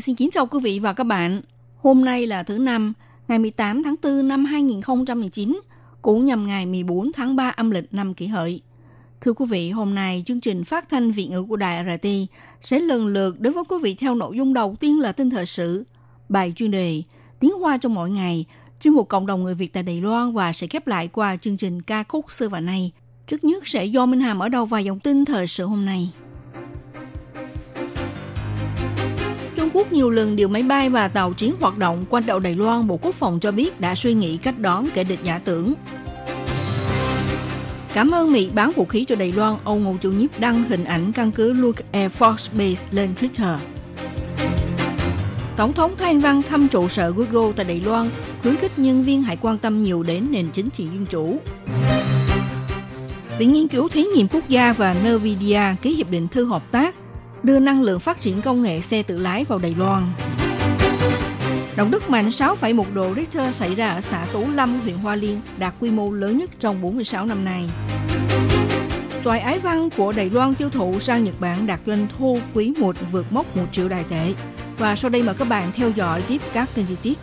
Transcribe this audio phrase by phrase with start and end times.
[0.00, 1.40] Xin kính chào quý vị và các bạn.
[1.76, 2.92] Hôm nay là thứ năm,
[3.28, 5.60] ngày 18 tháng 4 năm 2019,
[6.02, 8.60] cũng nhằm ngày 14 tháng 3 âm lịch năm kỷ hợi.
[9.20, 12.08] Thưa quý vị, hôm nay chương trình phát thanh Việt ngữ của Đài RT
[12.60, 15.46] sẽ lần lượt đối với quý vị theo nội dung đầu tiên là tin thời
[15.46, 15.84] sự,
[16.28, 17.02] bài chuyên đề,
[17.40, 18.44] tiếng hoa trong mỗi ngày,
[18.80, 21.56] chuyên mục cộng đồng người Việt tại Đài Loan và sẽ khép lại qua chương
[21.56, 22.92] trình ca khúc xưa và nay.
[23.26, 26.10] Trước nhất sẽ do Minh hàm ở đầu vài dòng tin thời sự hôm nay.
[29.76, 32.86] Quốc nhiều lần điều máy bay và tàu chiến hoạt động quanh đảo Đài Loan,
[32.86, 35.74] Bộ Quốc phòng cho biết đã suy nghĩ cách đón kẻ địch giả tưởng.
[37.94, 40.84] Cảm ơn Mỹ bán vũ khí cho Đài Loan, ông Ngô Chu Nhiếp đăng hình
[40.84, 43.56] ảnh căn cứ Luke Air Force Base lên Twitter.
[45.56, 48.10] Tổng thống Thanh Văn thăm trụ sở Google tại Đài Loan,
[48.42, 51.38] khuyến khích nhân viên hãy quan tâm nhiều đến nền chính trị dân chủ.
[53.38, 56.94] Viện Nghiên cứu Thí nghiệm Quốc gia và Nvidia ký hiệp định thư hợp tác
[57.46, 60.02] đưa năng lượng phát triển công nghệ xe tự lái vào Đài Loan.
[61.76, 65.40] Động đất mạnh 6,1 độ Richter xảy ra ở xã Tú Lâm, huyện Hoa Liên,
[65.58, 67.64] đạt quy mô lớn nhất trong 46 năm nay.
[69.24, 72.72] Xoài ái văn của Đài Loan tiêu thụ sang Nhật Bản đạt doanh thu quý
[72.78, 74.34] 1 vượt mốc 1 triệu đài tệ.
[74.78, 77.18] Và sau đây mời các bạn theo dõi tiếp các tin chi tiết.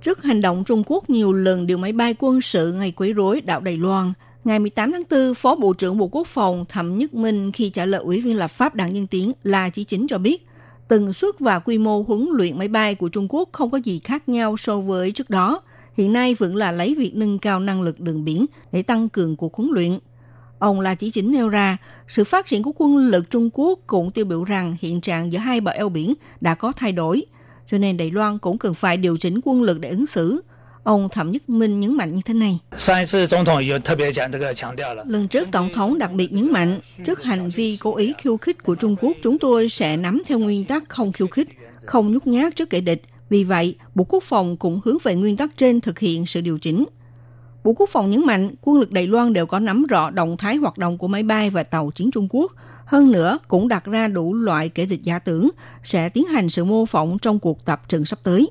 [0.00, 3.40] Trước hành động Trung Quốc nhiều lần điều máy bay quân sự ngày quấy rối
[3.40, 4.12] đảo Đài Loan,
[4.44, 7.84] ngày 18 tháng 4, Phó Bộ trưởng Bộ Quốc phòng Thẩm Nhất Minh khi trả
[7.84, 10.46] lời Ủy viên lập pháp Đảng nhân Tiến là chỉ chính cho biết,
[10.88, 14.00] tần suất và quy mô huấn luyện máy bay của Trung Quốc không có gì
[14.04, 15.60] khác nhau so với trước đó.
[15.94, 19.36] Hiện nay vẫn là lấy việc nâng cao năng lực đường biển để tăng cường
[19.36, 19.98] cuộc huấn luyện.
[20.58, 21.76] Ông là chỉ chính nêu ra,
[22.08, 25.38] sự phát triển của quân lực Trung Quốc cũng tiêu biểu rằng hiện trạng giữa
[25.38, 27.22] hai bờ eo biển đã có thay đổi,
[27.66, 30.42] cho nên Đài Loan cũng cần phải điều chỉnh quân lực để ứng xử.
[30.84, 32.58] Ông Thẩm Nhất Minh nhấn mạnh như thế này.
[35.06, 38.62] Lần trước Tổng thống đặc biệt nhấn mạnh, trước hành vi cố ý khiêu khích
[38.62, 41.48] của Trung Quốc, chúng tôi sẽ nắm theo nguyên tắc không khiêu khích,
[41.86, 43.02] không nhút nhát trước kẻ địch.
[43.28, 46.58] Vì vậy, Bộ Quốc phòng cũng hướng về nguyên tắc trên thực hiện sự điều
[46.58, 46.84] chỉnh.
[47.64, 50.56] Bộ Quốc phòng nhấn mạnh quân lực Đài Loan đều có nắm rõ động thái
[50.56, 52.52] hoạt động của máy bay và tàu chiến Trung Quốc.
[52.86, 55.48] Hơn nữa, cũng đặt ra đủ loại kẻ địch giả tưởng
[55.82, 58.50] sẽ tiến hành sự mô phỏng trong cuộc tập trận sắp tới.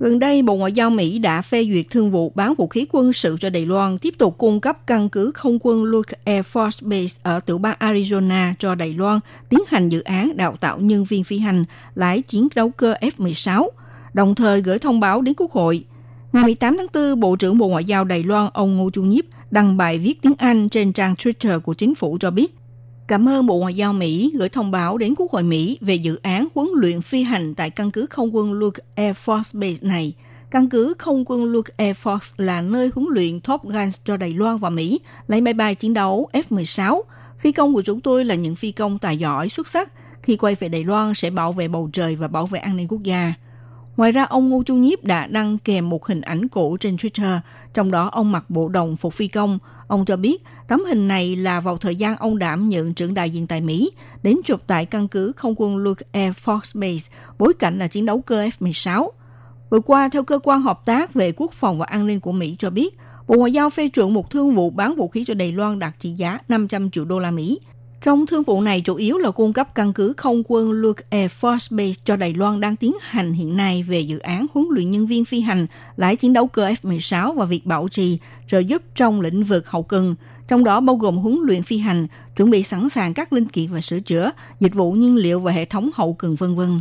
[0.00, 3.12] Gần đây, Bộ Ngoại giao Mỹ đã phê duyệt thương vụ bán vũ khí quân
[3.12, 6.88] sự cho Đài Loan, tiếp tục cung cấp căn cứ không quân Luke Air Force
[6.88, 11.04] Base ở tiểu bang Arizona cho Đài Loan tiến hành dự án đào tạo nhân
[11.04, 13.68] viên phi hành lái chiến đấu cơ F-16,
[14.12, 15.84] đồng thời gửi thông báo đến Quốc hội.
[16.32, 19.24] Ngày 18 tháng 4, Bộ trưởng Bộ Ngoại giao Đài Loan ông Ngô Chu Nhiếp
[19.50, 22.54] đăng bài viết tiếng Anh trên trang Twitter của chính phủ cho biết
[23.10, 26.18] Cảm ơn Bộ Ngoại giao Mỹ gửi thông báo đến Quốc hội Mỹ về dự
[26.22, 30.14] án huấn luyện phi hành tại căn cứ không quân Luke Air Force Base này.
[30.50, 34.32] Căn cứ không quân Luke Air Force là nơi huấn luyện Top Guns cho Đài
[34.32, 37.02] Loan và Mỹ lấy máy bay chiến đấu F-16.
[37.38, 39.92] Phi công của chúng tôi là những phi công tài giỏi, xuất sắc.
[40.22, 42.88] Khi quay về Đài Loan sẽ bảo vệ bầu trời và bảo vệ an ninh
[42.88, 43.34] quốc gia.
[44.00, 47.38] Ngoài ra, ông Ngô Chu Nhiếp đã đăng kèm một hình ảnh cũ trên Twitter,
[47.74, 49.58] trong đó ông mặc bộ đồng phục phi công.
[49.88, 53.30] Ông cho biết tấm hình này là vào thời gian ông đảm nhận trưởng đại
[53.30, 53.90] diện tại Mỹ,
[54.22, 57.08] đến chụp tại căn cứ không quân Luke Air Force Base,
[57.38, 59.08] bối cảnh là chiến đấu cơ F-16.
[59.70, 62.56] Vừa qua, theo cơ quan hợp tác về quốc phòng và an ninh của Mỹ
[62.58, 65.52] cho biết, Bộ Ngoại giao phê chuẩn một thương vụ bán vũ khí cho Đài
[65.52, 67.60] Loan đạt trị giá 500 triệu đô la Mỹ.
[68.00, 71.30] Trong thương vụ này chủ yếu là cung cấp căn cứ không quân Luke Air
[71.40, 74.90] Force Base cho Đài Loan đang tiến hành hiện nay về dự án huấn luyện
[74.90, 75.66] nhân viên phi hành
[75.96, 79.82] lái chiến đấu cơ F-16 và việc bảo trì, trợ giúp trong lĩnh vực hậu
[79.82, 80.14] cần,
[80.48, 83.66] trong đó bao gồm huấn luyện phi hành, chuẩn bị sẵn sàng các linh kiện
[83.66, 84.30] và sửa chữa,
[84.60, 86.80] dịch vụ nhiên liệu và hệ thống hậu cần vân vân.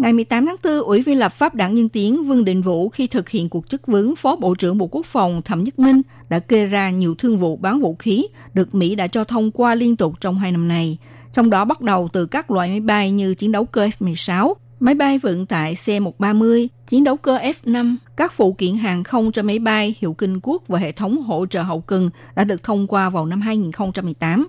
[0.00, 3.06] Ngày 18 tháng 4, Ủy viên lập pháp đảng Nhân Tiến Vương Định Vũ khi
[3.06, 6.38] thực hiện cuộc chất vấn Phó Bộ trưởng Bộ Quốc phòng Thẩm Nhất Minh đã
[6.38, 9.96] kê ra nhiều thương vụ bán vũ khí được Mỹ đã cho thông qua liên
[9.96, 10.98] tục trong hai năm này.
[11.32, 14.94] Trong đó bắt đầu từ các loại máy bay như chiến đấu cơ F-16, máy
[14.94, 19.58] bay vận tải C-130, chiến đấu cơ F-5, các phụ kiện hàng không cho máy
[19.58, 23.10] bay hiệu kinh quốc và hệ thống hỗ trợ hậu cần đã được thông qua
[23.10, 24.48] vào năm 2018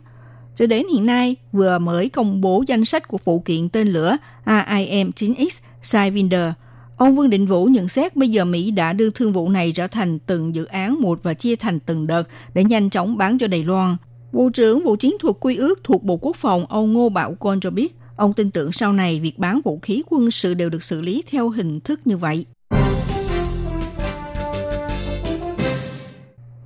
[0.55, 4.17] cho đến hiện nay vừa mới công bố danh sách của phụ kiện tên lửa
[4.45, 5.49] AIM-9X
[5.81, 6.51] Sidewinder.
[6.97, 9.87] Ông Vương Định Vũ nhận xét bây giờ Mỹ đã đưa thương vụ này trở
[9.87, 13.47] thành từng dự án một và chia thành từng đợt để nhanh chóng bán cho
[13.47, 13.97] Đài Loan.
[14.31, 17.59] Vụ trưởng Vụ Chiến thuật Quy ước thuộc Bộ Quốc phòng ông Ngô Bảo Côn
[17.59, 20.83] cho biết, ông tin tưởng sau này việc bán vũ khí quân sự đều được
[20.83, 22.45] xử lý theo hình thức như vậy.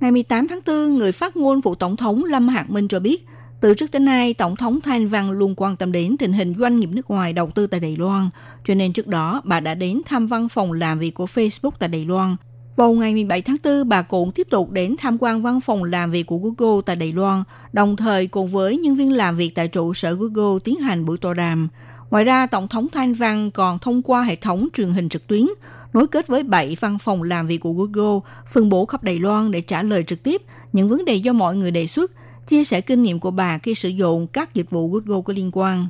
[0.00, 3.26] Ngày 18 tháng 4, người phát ngôn vụ Tổng thống Lâm Hạc Minh cho biết,
[3.60, 6.80] từ trước đến nay, Tổng thống Thanh Văn luôn quan tâm đến tình hình doanh
[6.80, 8.28] nghiệp nước ngoài đầu tư tại Đài Loan,
[8.64, 11.88] cho nên trước đó bà đã đến thăm văn phòng làm việc của Facebook tại
[11.88, 12.36] Đài Loan.
[12.76, 16.10] Vào ngày 17 tháng 4, bà cũng tiếp tục đến tham quan văn phòng làm
[16.10, 17.42] việc của Google tại Đài Loan,
[17.72, 21.18] đồng thời cùng với nhân viên làm việc tại trụ sở Google tiến hành buổi
[21.18, 21.68] tọa đàm.
[22.10, 25.46] Ngoài ra, Tổng thống Thanh Văn còn thông qua hệ thống truyền hình trực tuyến,
[25.92, 28.20] nối kết với 7 văn phòng làm việc của Google,
[28.52, 30.42] phân bổ khắp Đài Loan để trả lời trực tiếp
[30.72, 32.12] những vấn đề do mọi người đề xuất,
[32.46, 35.50] chia sẻ kinh nghiệm của bà khi sử dụng các dịch vụ Google có liên
[35.52, 35.86] quan.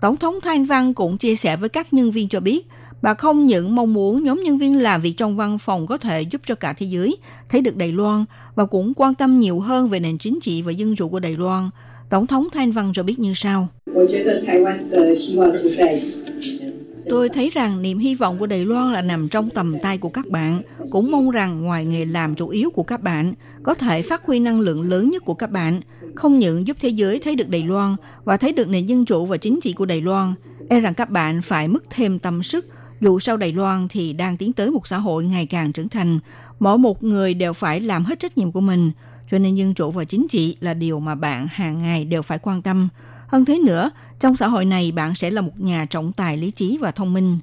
[0.00, 2.66] Tổng thống Thanh Văn cũng chia sẻ với các nhân viên cho biết,
[3.02, 6.22] bà không những mong muốn nhóm nhân viên làm việc trong văn phòng có thể
[6.22, 7.16] giúp cho cả thế giới
[7.48, 8.24] thấy được Đài Loan
[8.54, 11.36] và cũng quan tâm nhiều hơn về nền chính trị và dân chủ của Đài
[11.36, 11.70] Loan.
[12.10, 13.68] Tổng thống Thanh Văn cho biết như sau.
[17.10, 20.08] Tôi thấy rằng niềm hy vọng của Đài Loan là nằm trong tầm tay của
[20.08, 20.62] các bạn.
[20.90, 24.38] Cũng mong rằng ngoài nghề làm chủ yếu của các bạn, có thể phát huy
[24.38, 25.80] năng lượng lớn nhất của các bạn,
[26.14, 29.26] không những giúp thế giới thấy được Đài Loan và thấy được nền dân chủ
[29.26, 30.34] và chính trị của Đài Loan.
[30.68, 32.66] E rằng các bạn phải mất thêm tâm sức,
[33.00, 36.18] dù sau Đài Loan thì đang tiến tới một xã hội ngày càng trưởng thành.
[36.60, 38.92] Mỗi một người đều phải làm hết trách nhiệm của mình,
[39.26, 42.38] cho nên dân chủ và chính trị là điều mà bạn hàng ngày đều phải
[42.38, 42.88] quan tâm.
[43.32, 46.50] Hơn thế nữa, trong xã hội này bạn sẽ là một nhà trọng tài lý
[46.50, 47.38] trí và thông minh.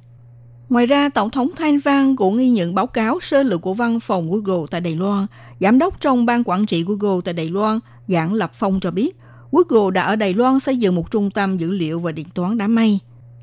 [0.70, 4.00] Ngoài ra, Tổng thống Thanh Văn cũng ghi nhận báo cáo sơ lược của văn
[4.00, 5.26] phòng Google tại Đài Loan.
[5.60, 9.18] Giám đốc trong ban quản trị Google tại Đài Loan, Giảng Lập Phong cho biết,
[9.52, 12.58] Google đã ở Đài Loan xây dựng một trung tâm dữ liệu và điện toán
[12.58, 13.00] đám mây.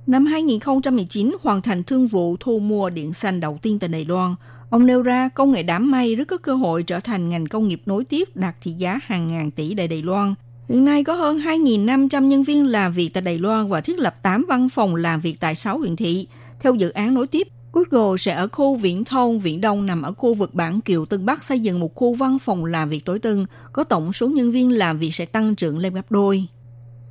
[0.07, 4.35] Năm 2019 hoàn thành thương vụ thu mua điện xanh đầu tiên tại Đài Loan.
[4.71, 7.69] Ông nêu ra công nghệ đám mây rất có cơ hội trở thành ngành công
[7.69, 10.35] nghiệp nối tiếp đạt trị giá hàng ngàn tỷ tại Đài Loan–
[10.69, 14.23] Hiện nay có hơn 2.500 nhân viên làm việc tại Đài Loan và thiết lập
[14.23, 16.27] 8 văn phòng làm việc tại 6 huyện thị.
[16.61, 20.13] Theo dự án nối tiếp, Google sẽ ở khu viễn thông Viễn Đông nằm ở
[20.13, 23.19] khu vực Bản Kiều Tân Bắc xây dựng một khu văn phòng làm việc tối
[23.19, 26.45] tân, có tổng số nhân viên làm việc sẽ tăng trưởng lên gấp đôi.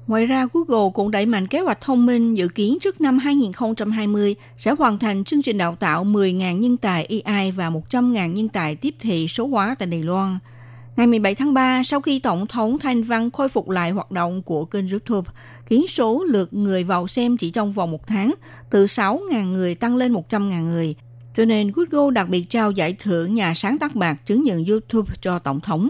[0.08, 4.36] Ngoài ra, Google cũng đẩy mạnh kế hoạch thông minh dự kiến trước năm 2020
[4.58, 8.76] sẽ hoàn thành chương trình đào tạo 10.000 nhân tài AI và 100.000 nhân tài
[8.76, 10.38] tiếp thị số hóa tại Đài Loan–
[10.98, 14.42] Ngày 17 tháng 3, sau khi Tổng thống Thanh Văn khôi phục lại hoạt động
[14.42, 15.32] của kênh YouTube,
[15.66, 18.34] khiến số lượt người vào xem chỉ trong vòng một tháng
[18.70, 20.96] từ 6.000 người tăng lên 100.000 người.
[21.36, 25.16] Cho nên Google đặc biệt trao giải thưởng nhà sáng tác bạc chứng nhận YouTube
[25.22, 25.90] cho Tổng thống.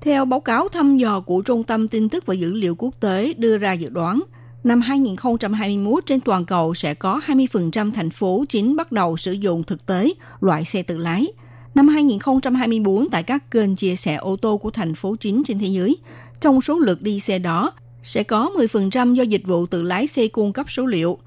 [0.00, 3.34] Theo báo cáo thăm dò của Trung tâm Tin tức và Dữ liệu Quốc tế
[3.34, 4.22] đưa ra dự đoán,
[4.64, 9.62] Năm 2021 trên toàn cầu sẽ có 20% thành phố chính bắt đầu sử dụng
[9.62, 11.26] thực tế loại xe tự lái.
[11.74, 15.66] Năm 2024 tại các kênh chia sẻ ô tô của thành phố chính trên thế
[15.66, 15.96] giới,
[16.40, 17.72] trong số lượt đi xe đó
[18.02, 21.18] sẽ có 10% do dịch vụ tự lái xe cung cấp số liệu.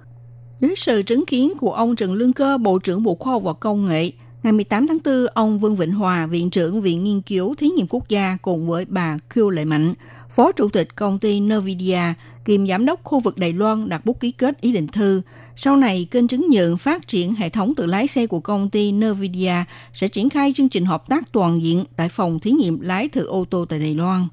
[0.60, 3.54] Dưới sự chứng kiến của ông Trần Lương Cơ, Bộ trưởng Bộ Khoa học và
[3.54, 4.12] Công nghệ,
[4.44, 7.88] ngày 18 tháng 4, ông Vương Vĩnh Hòa, Viện trưởng Viện Nghiên cứu Thí nghiệm
[7.90, 9.94] Quốc gia cùng với bà Khiêu Lệ Mạnh,
[10.36, 12.00] Phó Chủ tịch công ty Nvidia,
[12.46, 15.22] kiêm giám đốc khu vực Đài Loan đặt bút ký kết ý định thư.
[15.56, 18.92] Sau này, kênh chứng nhận phát triển hệ thống tự lái xe của công ty
[18.92, 19.54] Nvidia
[19.94, 23.26] sẽ triển khai chương trình hợp tác toàn diện tại phòng thí nghiệm lái thử
[23.26, 24.28] ô tô tại Đài Loan.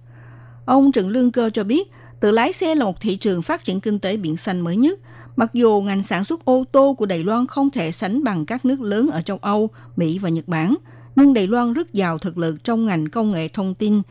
[0.67, 1.91] Ông Trần Lương Cơ cho biết,
[2.21, 5.01] tự lái xe là một thị trường phát triển kinh tế biển xanh mới nhất.
[5.37, 8.65] Mặc dù ngành sản xuất ô tô của Đài Loan không thể sánh bằng các
[8.65, 10.75] nước lớn ở châu Âu, Mỹ và Nhật Bản,
[11.17, 14.03] nhưng Đài Loan rất giàu thực lực trong ngành công nghệ thông tin,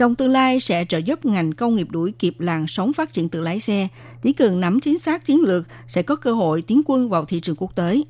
[0.00, 3.28] trong tương lai sẽ trợ giúp ngành công nghiệp đuổi kịp làn sóng phát triển
[3.28, 3.88] tự lái xe.
[4.22, 7.40] Chỉ cần nắm chính xác chiến lược sẽ có cơ hội tiến quân vào thị
[7.40, 8.02] trường quốc tế.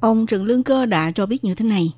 [0.00, 1.92] Ông Trần Lương Cơ đã cho biết như thế này.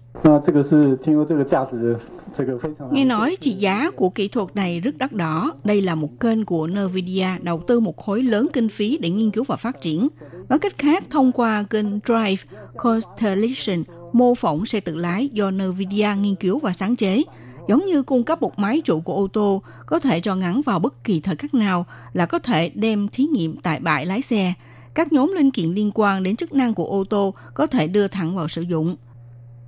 [2.93, 5.53] Nghe nói trị giá của kỹ thuật này rất đắt đỏ.
[5.65, 9.31] Đây là một kênh của Nvidia đầu tư một khối lớn kinh phí để nghiên
[9.31, 10.09] cứu và phát triển.
[10.49, 12.43] Nói cách khác, thông qua kênh Drive
[12.77, 17.23] Constellation mô phỏng xe tự lái do Nvidia nghiên cứu và sáng chế,
[17.69, 20.79] giống như cung cấp một máy trụ của ô tô có thể cho ngắn vào
[20.79, 24.55] bất kỳ thời khắc nào là có thể đem thí nghiệm tại bãi lái xe.
[24.95, 28.09] Các nhóm linh kiện liên quan đến chức năng của ô tô có thể đưa
[28.09, 28.97] thẳng vào sử dụng.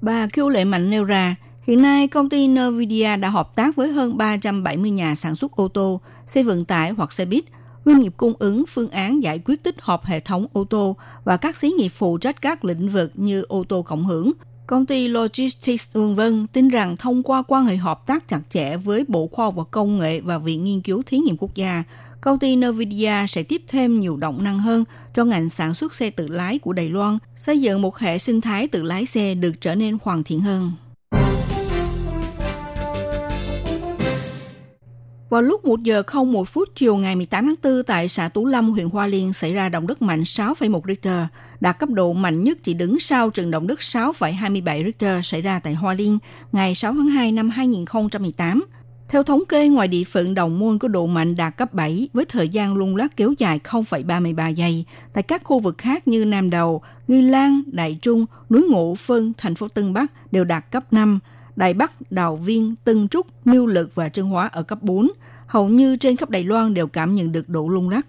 [0.00, 3.93] Bà Kiêu Lệ Mạnh nêu ra, hiện nay công ty Nvidia đã hợp tác với
[3.93, 7.45] hơn 370 nhà sản xuất ô tô, xe vận tải hoặc xe buýt,
[7.85, 11.37] doanh nghiệp cung ứng phương án giải quyết tích hợp hệ thống ô tô và
[11.37, 14.33] các xí nghiệp phụ trách các lĩnh vực như ô tô cộng hưởng,
[14.66, 18.76] Công ty Logistics vân vân tin rằng thông qua quan hệ hợp tác chặt chẽ
[18.76, 21.85] với Bộ Khoa học và Công nghệ và Viện Nghiên cứu Thí nghiệm Quốc gia,
[22.20, 26.11] công ty Nvidia sẽ tiếp thêm nhiều động năng hơn cho ngành sản xuất xe
[26.11, 29.52] tự lái của Đài Loan, xây dựng một hệ sinh thái tự lái xe được
[29.61, 30.73] trở nên hoàn thiện hơn.
[35.28, 38.71] Vào lúc 1 giờ 01 phút chiều ngày 18 tháng 4 tại xã Tú Lâm,
[38.71, 41.21] huyện Hoa Liên xảy ra động đất mạnh 6,1 Richter,
[41.61, 45.59] đạt cấp độ mạnh nhất chỉ đứng sau trận động đất 6,27 Richter xảy ra
[45.59, 46.18] tại Hoa Liên
[46.52, 48.64] ngày 6 tháng 2 năm 2018.
[49.09, 52.25] Theo thống kê, ngoài địa phận đồng môn có độ mạnh đạt cấp 7 với
[52.25, 54.85] thời gian lung lắc kéo dài 0,33 giây.
[55.12, 59.33] Tại các khu vực khác như Nam Đầu, Nghi Lan, Đại Trung, núi Ngộ, Phân,
[59.38, 61.18] thành phố Tân Bắc đều đạt cấp 5.
[61.57, 65.09] Đài Bắc, Đào Viên, Tân Trúc, Miêu Lực và Trân Hóa ở cấp 4.
[65.47, 68.07] Hầu như trên khắp Đài Loan đều cảm nhận được độ lung lắc.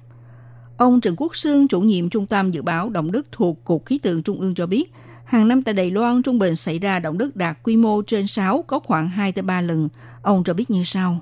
[0.78, 3.98] Ông Trần Quốc Sương, chủ nhiệm Trung tâm Dự báo Động đất thuộc Cục Khí
[3.98, 4.94] tượng Trung ương cho biết,
[5.26, 8.28] hàng năm tại Đài Loan trung bình xảy ra động đất đạt quy mô trên
[8.28, 9.90] 6 có khoảng 2 tới 3 lần.
[10.22, 11.20] Ông cho biết như sau.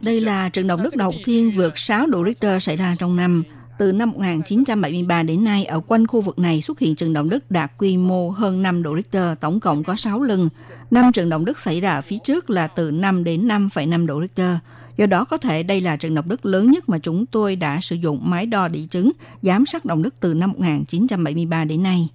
[0.00, 3.42] Đây là trận động đất đầu tiên vượt 6 độ Richter xảy ra trong năm.
[3.78, 7.50] Từ năm 1973 đến nay, ở quanh khu vực này xuất hiện trận động đất
[7.50, 10.48] đạt quy mô hơn 5 độ Richter, tổng cộng có 6 lần.
[10.90, 14.56] Năm trận động đất xảy ra phía trước là từ 5 đến 5,5 độ Richter.
[14.96, 17.80] Do đó có thể đây là trận động đất lớn nhất mà chúng tôi đã
[17.80, 19.12] sử dụng máy đo địa chứng
[19.42, 22.08] giám sát động đất từ năm 1973 đến nay.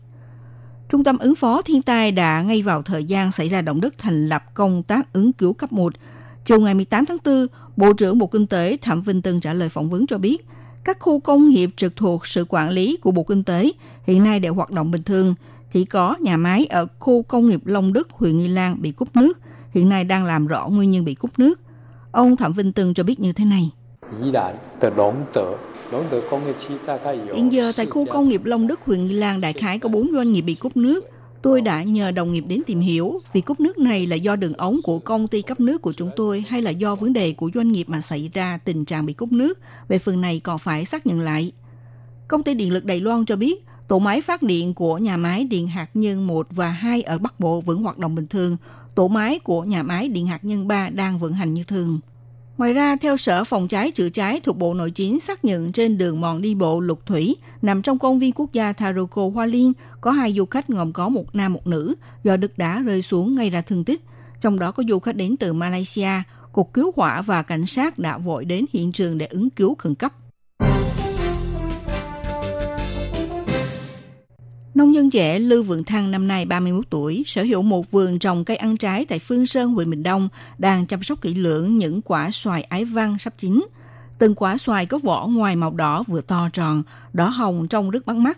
[0.90, 3.94] Trung tâm ứng phó thiên tai đã ngay vào thời gian xảy ra động đất
[3.98, 5.94] thành lập công tác ứng cứu cấp 1.
[6.46, 7.48] Chiều ngày 18 tháng 4,
[7.78, 10.46] Bộ trưởng Bộ Kinh tế Thẩm Vinh Tân trả lời phỏng vấn cho biết,
[10.90, 13.72] các khu công nghiệp trực thuộc sự quản lý của Bộ Kinh tế
[14.04, 15.36] hiện nay đều hoạt động bình thường.
[15.72, 19.16] Chỉ có nhà máy ở khu công nghiệp Long Đức, huyện Nghi Lan bị cúp
[19.16, 19.40] nước,
[19.72, 21.60] hiện nay đang làm rõ nguyên nhân bị cúp nước.
[22.12, 23.72] Ông Thẩm Vinh Tân cho biết như thế này.
[27.36, 30.12] Hiện giờ tại khu công nghiệp Long Đức, huyện Nghi Lan đại khái có 4
[30.14, 31.06] doanh nghiệp bị cúp nước.
[31.42, 34.54] Tôi đã nhờ đồng nghiệp đến tìm hiểu vì cúp nước này là do đường
[34.54, 37.50] ống của công ty cấp nước của chúng tôi hay là do vấn đề của
[37.54, 39.60] doanh nghiệp mà xảy ra tình trạng bị cúp nước.
[39.88, 41.52] Về phần này còn phải xác nhận lại.
[42.28, 45.44] Công ty điện lực Đài Loan cho biết, tổ máy phát điện của nhà máy
[45.44, 48.58] điện hạt nhân 1 và 2 ở Bắc Bộ vẫn hoạt động bình thường.
[48.96, 52.00] Tổ máy của nhà máy điện hạt nhân 3 đang vận hành như thường.
[52.60, 55.98] Ngoài ra, theo Sở Phòng cháy chữa cháy thuộc Bộ Nội chính xác nhận trên
[55.98, 59.74] đường mòn đi bộ Lục Thủy, nằm trong công viên quốc gia Taroko Hoa Liên,
[60.02, 63.36] có hai du khách gồm có một nam một nữ do đất đá rơi xuống
[63.36, 64.02] gây ra thương tích.
[64.40, 66.12] Trong đó có du khách đến từ Malaysia,
[66.52, 69.96] Cục Cứu hỏa và Cảnh sát đã vội đến hiện trường để ứng cứu khẩn
[69.96, 70.14] cấp.
[74.76, 78.46] Nông dân trẻ Lưu Vượng Thăng năm nay 31 tuổi, sở hữu một vườn trồng
[78.46, 82.02] cây ăn trái tại Phương Sơn, huyện Bình Đông, đang chăm sóc kỹ lưỡng những
[82.02, 83.66] quả xoài ái văn sắp chín.
[84.20, 86.84] Từng quả xoài có vỏ ngoài màu đỏ vừa to tròn,
[87.14, 88.38] đỏ hồng trông rất bắt mắt.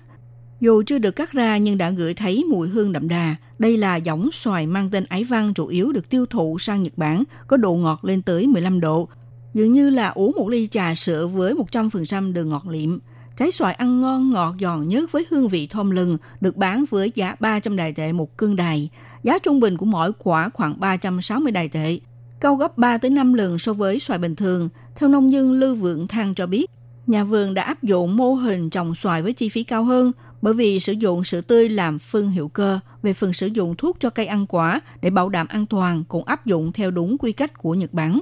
[0.59, 3.35] Dù chưa được cắt ra nhưng đã ngửi thấy mùi hương đậm đà.
[3.59, 6.93] Đây là giống xoài mang tên ái văn chủ yếu được tiêu thụ sang Nhật
[6.97, 9.07] Bản, có độ ngọt lên tới 15 độ.
[9.53, 12.99] Dường như là uống một ly trà sữa với 100% đường ngọt liệm.
[13.41, 17.11] Trái xoài ăn ngon, ngọt giòn nhất với hương vị thơm lừng, được bán với
[17.15, 18.89] giá 300 đài tệ một cân đài.
[19.23, 21.99] Giá trung bình của mỗi quả khoảng 360 đài tệ,
[22.39, 24.69] cao gấp 3 tới 5 lần so với xoài bình thường.
[24.95, 26.71] Theo nông dân Lưu Vượng Thăng cho biết,
[27.07, 30.53] nhà vườn đã áp dụng mô hình trồng xoài với chi phí cao hơn bởi
[30.53, 32.79] vì sử dụng sữa tươi làm phân hữu cơ.
[33.03, 36.23] Về phần sử dụng thuốc cho cây ăn quả để bảo đảm an toàn cũng
[36.23, 38.19] áp dụng theo đúng quy cách của Nhật Bản.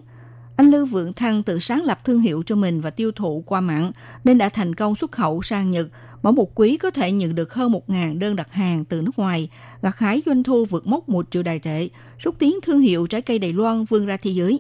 [0.59, 3.61] Anh Lưu Vượng Thăng tự sáng lập thương hiệu cho mình và tiêu thụ qua
[3.61, 3.91] mạng
[4.23, 5.87] nên đã thành công xuất khẩu sang Nhật.
[6.23, 9.49] Mỗi một quý có thể nhận được hơn 1.000 đơn đặt hàng từ nước ngoài,
[9.81, 11.89] gặt hái doanh thu vượt mốc 1 triệu đài tệ,
[12.19, 14.59] xúc tiến thương hiệu trái cây Đài Loan vươn ra thế giới.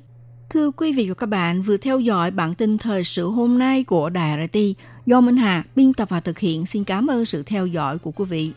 [0.49, 3.83] Thưa quý vị và các bạn, vừa theo dõi bản tin thời sự hôm nay
[3.83, 4.59] của Đài RT
[5.05, 6.65] do Minh Hà biên tập và thực hiện.
[6.65, 8.51] Xin cảm ơn sự theo dõi của quý vị.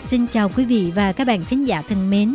[0.00, 2.34] Xin chào quý vị và các bạn thính giả thân mến.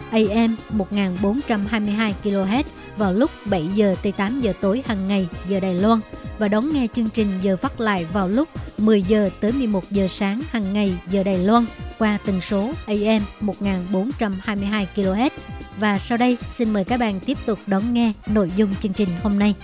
[0.11, 2.63] AM 1422 kHz
[2.97, 5.99] vào lúc 7 giờ tới 8 giờ tối hàng ngày giờ Đài Loan
[6.37, 10.07] và đón nghe chương trình giờ phát lại vào lúc 10 giờ tới 11 giờ
[10.07, 11.65] sáng hàng ngày giờ Đài Loan
[11.99, 15.29] qua tần số AM 1422 kHz
[15.79, 19.09] Và sau đây, xin mời các bạn tiếp tục đón nghe nội dung chương trình
[19.23, 19.55] hôm nay.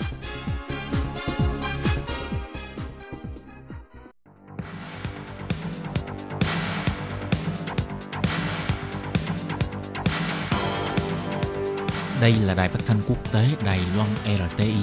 [12.21, 14.73] Đây là đài phát thanh quốc tế Đài Loan RTI,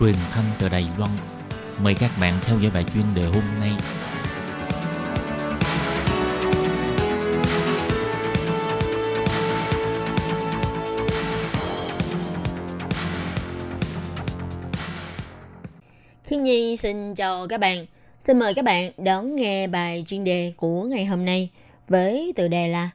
[0.00, 1.10] truyền thanh từ Đài Loan.
[1.82, 3.70] Mời các bạn theo dõi bài chuyên đề hôm nay.
[16.26, 17.86] Thiên Nhi xin chào các bạn.
[18.20, 21.48] Xin mời các bạn đón nghe bài chuyên đề của ngày hôm nay
[21.88, 22.90] với tựa đề là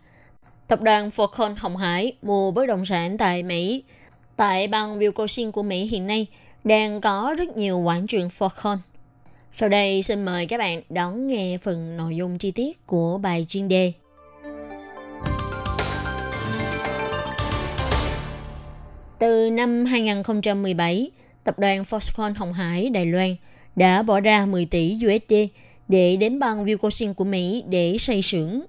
[0.68, 3.84] Tập đoàn Falcon Hồng Hải mua bất động sản tại Mỹ.
[4.36, 6.28] Tại bang Wisconsin của Mỹ hiện nay
[6.64, 8.78] đang có rất nhiều quảng trường Falcon.
[9.54, 13.46] Sau đây xin mời các bạn đón nghe phần nội dung chi tiết của bài
[13.50, 13.94] chuyên đề.
[19.20, 21.12] Từ năm 2017,
[21.44, 23.36] tập đoàn Foxconn Hồng Hải Đài Loan
[23.76, 25.34] đã bỏ ra 10 tỷ USD
[25.88, 28.62] để đến bang Wisconsin của Mỹ để xây xưởng.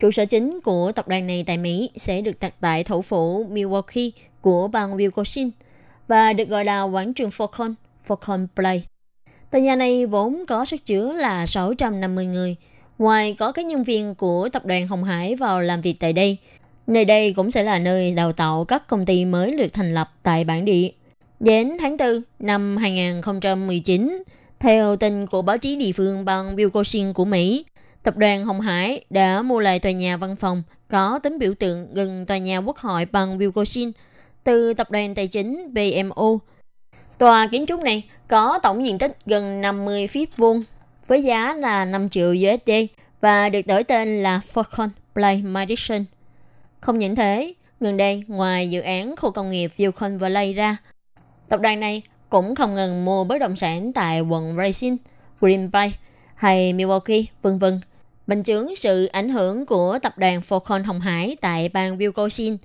[0.00, 3.46] Trụ sở chính của tập đoàn này tại Mỹ sẽ được đặt tại thủ phủ
[3.50, 4.10] Milwaukee
[4.40, 5.50] của bang Wisconsin
[6.08, 7.74] và được gọi là quảng trường Falcon,
[8.06, 8.86] Falcon Play.
[9.50, 12.56] Tòa nhà này vốn có sức chứa là 650 người.
[12.98, 16.36] Ngoài có các nhân viên của tập đoàn Hồng Hải vào làm việc tại đây,
[16.86, 20.12] nơi đây cũng sẽ là nơi đào tạo các công ty mới được thành lập
[20.22, 20.88] tại bản địa.
[21.40, 24.22] Đến tháng 4 năm 2019,
[24.58, 27.64] theo tin của báo chí địa phương bang Wisconsin của Mỹ,
[28.06, 31.94] tập đoàn Hồng Hải đã mua lại tòa nhà văn phòng có tính biểu tượng
[31.94, 33.92] gần tòa nhà quốc hội bằng Wilcoxin
[34.44, 36.38] từ tập đoàn tài chính BMO.
[37.18, 40.62] Tòa kiến trúc này có tổng diện tích gần 50 feet vuông
[41.06, 42.70] với giá là 5 triệu USD
[43.20, 46.04] và được đổi tên là Falcon Play Madison.
[46.80, 50.76] Không những thế, gần đây ngoài dự án khu công nghiệp Falcon Valley ra,
[51.48, 54.96] tập đoàn này cũng không ngừng mua bất động sản tại quận Racine,
[55.40, 55.94] Green Bay
[56.34, 57.80] hay Milwaukee, vân vân.
[58.26, 62.56] Bình chứng sự ảnh hưởng của tập đoàn Falcon Hồng Hải tại bang Wisconsin.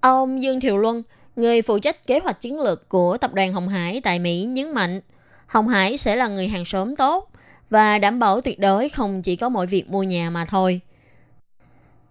[0.00, 1.02] Ông Dương Thiều Luân,
[1.36, 4.72] người phụ trách kế hoạch chiến lược của tập đoàn Hồng Hải tại Mỹ nhấn
[4.74, 5.00] mạnh,
[5.46, 7.30] Hồng Hải sẽ là người hàng xóm tốt
[7.70, 10.80] và đảm bảo tuyệt đối không chỉ có mọi việc mua nhà mà thôi.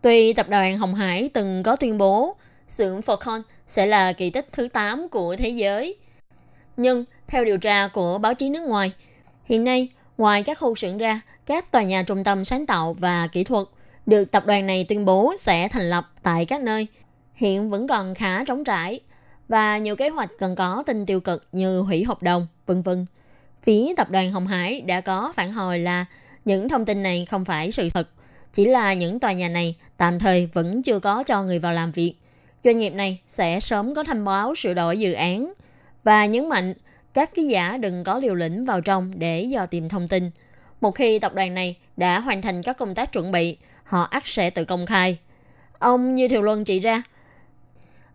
[0.02, 2.36] Tuy tập đoàn Hồng Hải từng có tuyên bố
[2.67, 5.95] xưởng Falcon sẽ là kỳ tích thứ 8 của thế giới,
[6.78, 8.91] nhưng theo điều tra của báo chí nước ngoài,
[9.45, 13.28] hiện nay ngoài các khu xưởng ra, các tòa nhà trung tâm sáng tạo và
[13.28, 13.68] kỹ thuật
[14.06, 16.88] được tập đoàn này tuyên bố sẽ thành lập tại các nơi
[17.34, 19.00] hiện vẫn còn khá trống trải
[19.48, 23.06] và nhiều kế hoạch cần có tin tiêu cực như hủy hợp đồng, vân vân.
[23.64, 26.06] Phía tập đoàn Hồng Hải đã có phản hồi là
[26.46, 28.10] những thông tin này không phải sự thật,
[28.54, 31.92] chỉ là những tòa nhà này tạm thời vẫn chưa có cho người vào làm
[31.92, 32.14] việc.
[32.64, 35.54] Doanh nghiệp này sẽ sớm có thông báo sửa đổi dự án
[36.04, 36.74] và nhấn mạnh
[37.14, 40.32] các ký giả đừng có liều lĩnh vào trong để dò tìm thông tin.
[40.82, 44.24] Một khi tập đoàn này đã hoàn thành các công tác chuẩn bị, họ ắt
[44.26, 45.18] sẽ tự công khai.
[45.80, 47.04] Ông Như Thiều Luân chỉ ra,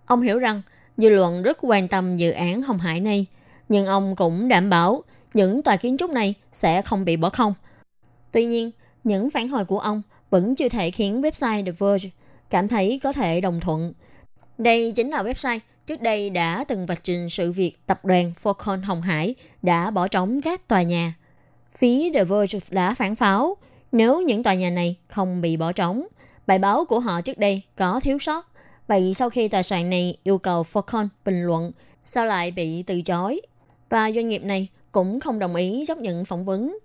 [0.07, 0.63] ông hiểu rằng
[0.97, 3.27] dư luận rất quan tâm dự án Hồng Hải này,
[3.69, 5.03] nhưng ông cũng đảm bảo
[5.35, 7.55] những tòa kiến trúc này sẽ không bị bỏ không.
[8.33, 8.71] Tuy nhiên,
[9.05, 12.11] những phản hồi của ông vẫn chưa thể khiến website The Verge
[12.51, 13.93] cảm thấy có thể đồng thuận.
[14.59, 18.85] Đây chính là website trước đây đã từng vạch trình sự việc tập đoàn Falcon
[18.85, 21.15] Hồng Hải đã bỏ trống các tòa nhà.
[21.77, 23.57] Phía The Verge đã phản pháo
[23.93, 26.07] nếu những tòa nhà này không bị bỏ trống.
[26.47, 28.53] Bài báo của họ trước đây có thiếu sót.
[28.87, 31.73] Vậy sau khi tòa soạn này yêu cầu Falcon bình luận,
[32.05, 33.41] sao lại bị từ chối?
[33.89, 36.79] Và doanh nghiệp này cũng không đồng ý chấp nhận phỏng vấn.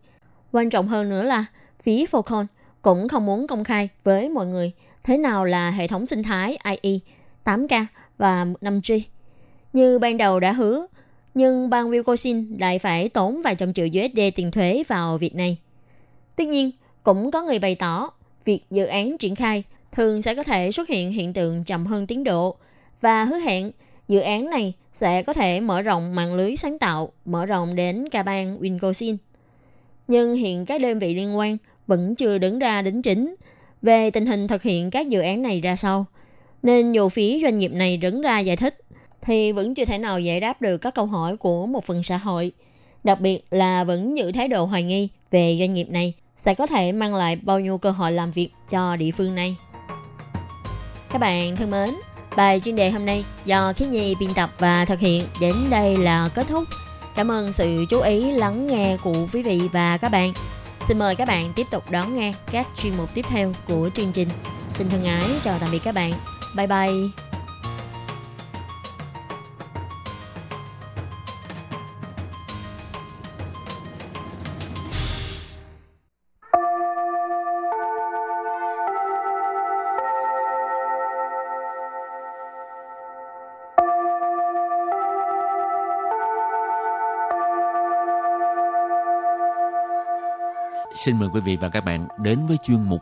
[0.52, 1.46] Quan trọng hơn nữa là
[1.84, 2.46] phía Falcon
[2.82, 4.72] cũng không muốn công khai với mọi người
[5.04, 7.00] thế nào là hệ thống sinh thái IE
[7.46, 7.86] 8K
[8.18, 9.02] và 5G.
[9.74, 10.88] Như ban đầu đã hứa,
[11.38, 15.58] nhưng bang Wisconsin lại phải tốn vài trăm triệu USD tiền thuế vào việc này.
[16.36, 16.72] Tuy nhiên,
[17.04, 18.10] cũng có người bày tỏ
[18.46, 22.08] việc dự án triển khai thường sẽ có thể xuất hiện hiện tượng chậm hơn
[22.08, 22.56] tiến độ
[23.02, 23.72] và hứa hẹn
[24.08, 28.10] dự án này sẽ có thể mở rộng mạng lưới sáng tạo, mở rộng đến
[28.10, 29.18] cả bang Wisconsin.
[30.08, 33.36] Nhưng hiện các đơn vị liên quan vẫn chưa đứng ra đính chính
[33.82, 36.06] về tình hình thực hiện các dự án này ra sao.
[36.64, 38.78] Nên dù phía doanh nghiệp này đứng ra giải thích,
[39.28, 42.18] thì vẫn chưa thể nào giải đáp được các câu hỏi của một phần xã
[42.18, 42.52] hội.
[43.04, 46.68] Đặc biệt là vẫn giữ thái độ hoài nghi về doanh nghiệp này sẽ có
[46.68, 49.56] thể mang lại bao nhiêu cơ hội làm việc cho địa phương này.
[51.10, 51.90] Các bạn thân mến,
[52.38, 55.98] bài chuyên đề hôm nay do Khí Nhi biên tập và thực hiện đến đây
[55.98, 56.64] là kết thúc.
[57.16, 60.34] Cảm ơn sự chú ý lắng nghe của quý vị và các bạn.
[60.88, 64.12] Xin mời các bạn tiếp tục đón nghe các chuyên mục tiếp theo của chương
[64.14, 64.28] trình.
[64.74, 66.12] Xin thân ái chào tạm biệt các bạn.
[66.56, 67.27] Bye bye.
[90.98, 93.02] Xin mời quý vị và các bạn đến với chuyên mục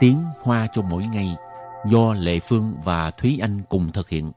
[0.00, 1.36] Tiếng Hoa cho mỗi ngày
[1.86, 4.32] do Lệ Phương và Thúy Anh cùng thực hiện.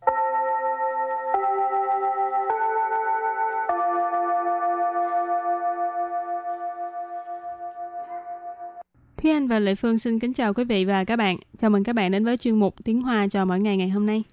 [9.17, 11.37] Thúy Anh và Lệ Phương xin kính chào quý vị và các bạn.
[11.57, 14.05] Chào mừng các bạn đến với chuyên mục Tiếng Hoa cho mỗi ngày ngày hôm
[14.05, 14.23] nay.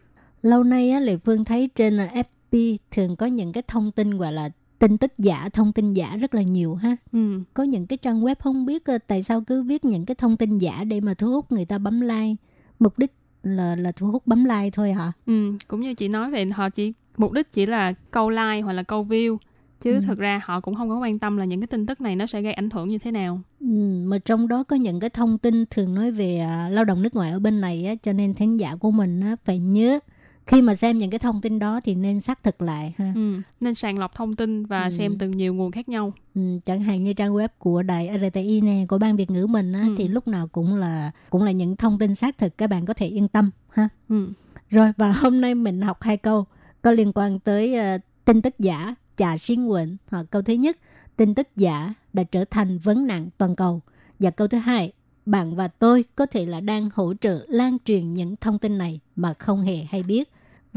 [0.42, 1.98] Lâu nay á, Lệ Phương thấy trên
[2.50, 6.16] FB thường có những cái thông tin gọi là tin tức giả, thông tin giả
[6.16, 6.96] rất là nhiều ha.
[7.12, 7.40] Ừ.
[7.54, 10.36] Có những cái trang web không biết ờ, tại sao cứ viết những cái thông
[10.36, 12.34] tin giả để mà thu hút người ta bấm like.
[12.78, 13.12] Mục đích
[13.42, 15.12] là là thu hút bấm like thôi hả?
[15.26, 18.72] Ừ, cũng như chị nói vậy họ chỉ mục đích chỉ là câu like hoặc
[18.72, 19.36] là câu view
[19.80, 20.00] chứ Ừ.
[20.06, 22.26] thực ra họ cũng không có quan tâm là những cái tin tức này nó
[22.26, 23.40] sẽ gây ảnh hưởng như thế nào.
[23.60, 23.66] Ừ,
[24.04, 27.14] mà trong đó có những cái thông tin thường nói về à, lao động nước
[27.14, 29.98] ngoài ở bên này á, cho nên thính giả của mình á, phải nhớ
[30.48, 33.12] khi mà xem những cái thông tin đó thì nên xác thực lại ha.
[33.14, 34.90] Ừ, nên sàng lọc thông tin và Ừ.
[34.90, 36.12] xem từ nhiều nguồn khác nhau.
[36.34, 39.72] Ừ, chẳng hạn như trang web của đài RTI nè của ban Việt ngữ mình
[39.72, 39.94] á, Ừ.
[39.98, 42.94] thì lúc nào cũng là cũng là những thông tin xác thực các bạn có
[42.94, 43.88] thể yên tâm ha.
[44.08, 44.32] Ừ.
[44.70, 46.44] Rồi và hôm nay mình học hai câu
[46.82, 49.96] có liên quan tới ờ, tin tức giả, trả xin quận.
[50.10, 50.76] Hoặc câu thứ nhất,
[51.16, 53.80] tin tức giả đã trở thành vấn nạn toàn cầu.
[54.18, 54.92] Và câu thứ hai,
[55.26, 59.00] bạn và tôi có thể là đang hỗ trợ lan truyền những thông tin này
[59.16, 60.30] mà không hề hay biết.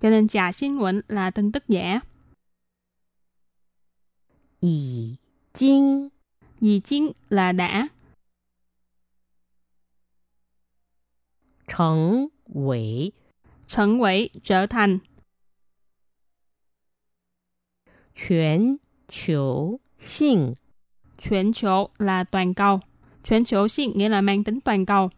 [0.00, 0.52] Cho nên giả
[1.08, 2.00] là tin tức giả.
[4.60, 5.16] Yì
[5.52, 6.08] chinh
[6.60, 7.88] Yì chinh là đã.
[11.66, 13.10] Thành Wei
[13.68, 14.98] Thành Wei trở thành.
[18.14, 18.76] Chuyển
[19.08, 20.54] chiều sinh
[21.18, 22.80] Chuyển chiều là toàn cầu.
[23.24, 25.10] Chuyển chiều sinh nghĩa là mang tính toàn cầu.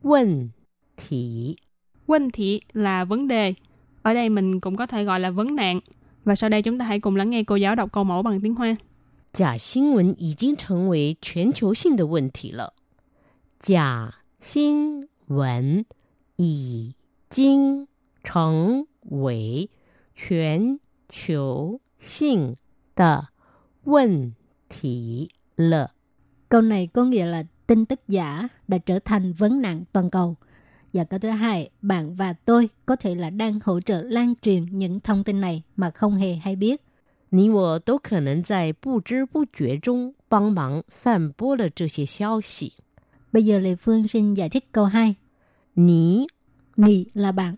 [0.00, 0.48] Vấn
[0.96, 1.56] thị
[2.07, 3.53] Vấn thị là vấn đề.
[4.01, 5.79] Ở đây mình cũng có thể gọi là vấn nạn.
[6.25, 8.41] Và sau đây chúng ta hãy cùng lắng nghe cô giáo đọc câu mẫu bằng
[8.41, 8.75] tiếng Hoa.
[9.31, 12.73] 假新闻已经成为全球性的问题了。
[13.59, 15.85] 假新闻
[16.37, 16.95] 已
[17.29, 17.87] 经
[18.23, 19.69] 成为
[20.15, 22.55] 全球性
[22.95, 23.29] 的
[23.83, 24.33] 问
[24.67, 25.91] 题了。
[26.49, 30.35] Câu này có nghĩa là tin tức giả đã trở thành vấn nạn toàn cầu.
[30.93, 34.65] Và câu thứ hai, bạn và tôi có thể là đang hỗ trợ lan truyền
[34.71, 36.81] những thông tin này mà không hề hay biết.
[37.31, 42.73] 你我都可能在不知不觉中帮忙散播了这些消息。
[43.31, 45.15] Bây giờ Lê Phương xin giải thích câu 2.
[45.75, 46.25] 你
[46.75, 47.55] Nì là bạn,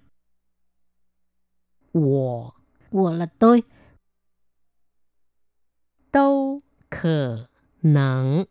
[1.94, 2.54] 我
[2.90, 3.64] của là tôi,
[6.12, 7.48] 都可
[7.82, 8.46] 能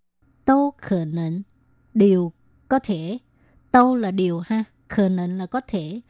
[0.45, 1.43] tâu khờ nịnh,
[1.95, 2.33] điều
[2.69, 3.19] có thể.
[3.71, 6.01] Tâu là điều ha, khờ nịnh là có thể.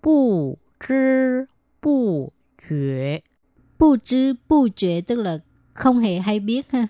[0.00, 1.48] 不知
[1.80, 3.22] 不觉
[3.78, 5.38] Bu知bu觉tức là
[5.74, 6.88] không hề hay biết ha.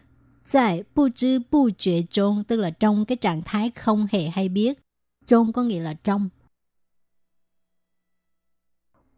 [0.53, 4.79] Tại bu知bu觉中tức là trong cái trạng thái không hề hay biết.
[5.27, 6.29] Trong có nghĩa là trong.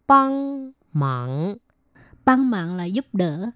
[0.07, 1.57] 帮忙
[2.25, 3.53] Băng mạng là giúp đỡ.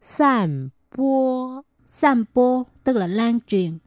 [0.00, 3.78] 散播 Sampo tức là lan truyền.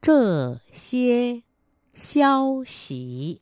[0.00, 1.42] 这些
[1.94, 3.40] 消息。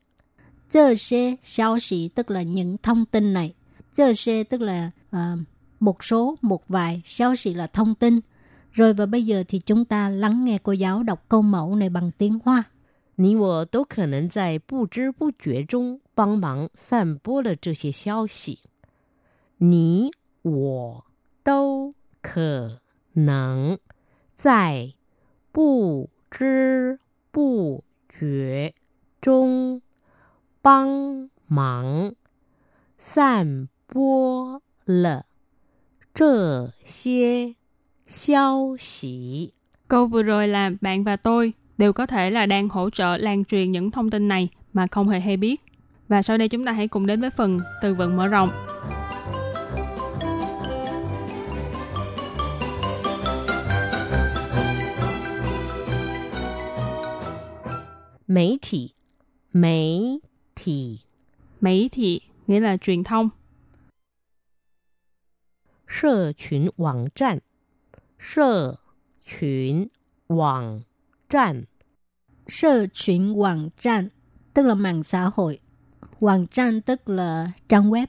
[0.68, 3.54] Chơ xe消息tức là những thông tin này.
[3.92, 5.36] Chơ xe tức là à,
[5.80, 8.20] một số, một vài.消息là thông tin.
[8.72, 11.88] Rồi và bây giờ thì chúng ta lắng nghe cô giáo đọc câu mẫu này
[11.88, 12.64] bằng tiếng Hoa.
[13.16, 18.60] 你我都可能在不知不觉中帮忙散播了这些消息。
[19.58, 20.10] 你
[20.46, 21.04] 我
[21.42, 22.80] 都可
[23.12, 23.78] 能
[24.36, 24.94] 在
[25.52, 26.98] 不知
[27.30, 28.74] 不觉
[29.20, 29.82] 中
[30.60, 32.14] 帮忙
[32.98, 35.26] 散播了
[36.14, 37.54] 这些
[38.06, 39.54] 消息。
[39.88, 43.44] Câu vừa rồi là bạn và tôi đều có thể là đang hỗ trợ lan
[43.44, 45.60] truyền những thông tin này mà không hề hay biết.
[46.08, 48.48] Và sau đây chúng ta hãy cùng đến với phần từ vựng mở rộng.
[58.26, 58.94] 媒体，
[59.52, 60.20] 媒
[60.54, 61.00] 体，
[61.60, 63.30] Mỹ thị nghĩa là truyền thông.
[65.86, 67.40] 社群网站，
[68.18, 68.78] 社
[69.20, 69.90] 群
[70.28, 70.82] 网
[71.28, 71.66] 站，
[72.46, 74.08] Sơ chuyển Hoàng trang
[74.54, 75.60] tức là mạng xã hội.
[76.20, 78.08] Hoàng trang tức là trang web.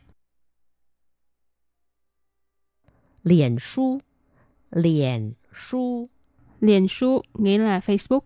[3.23, 4.01] 脸书，
[4.71, 6.09] 脸书，
[6.61, 8.23] Liền su nghĩa là Facebook.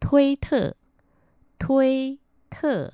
[0.00, 0.74] 推特，
[1.58, 2.18] 推
[2.50, 2.90] 特，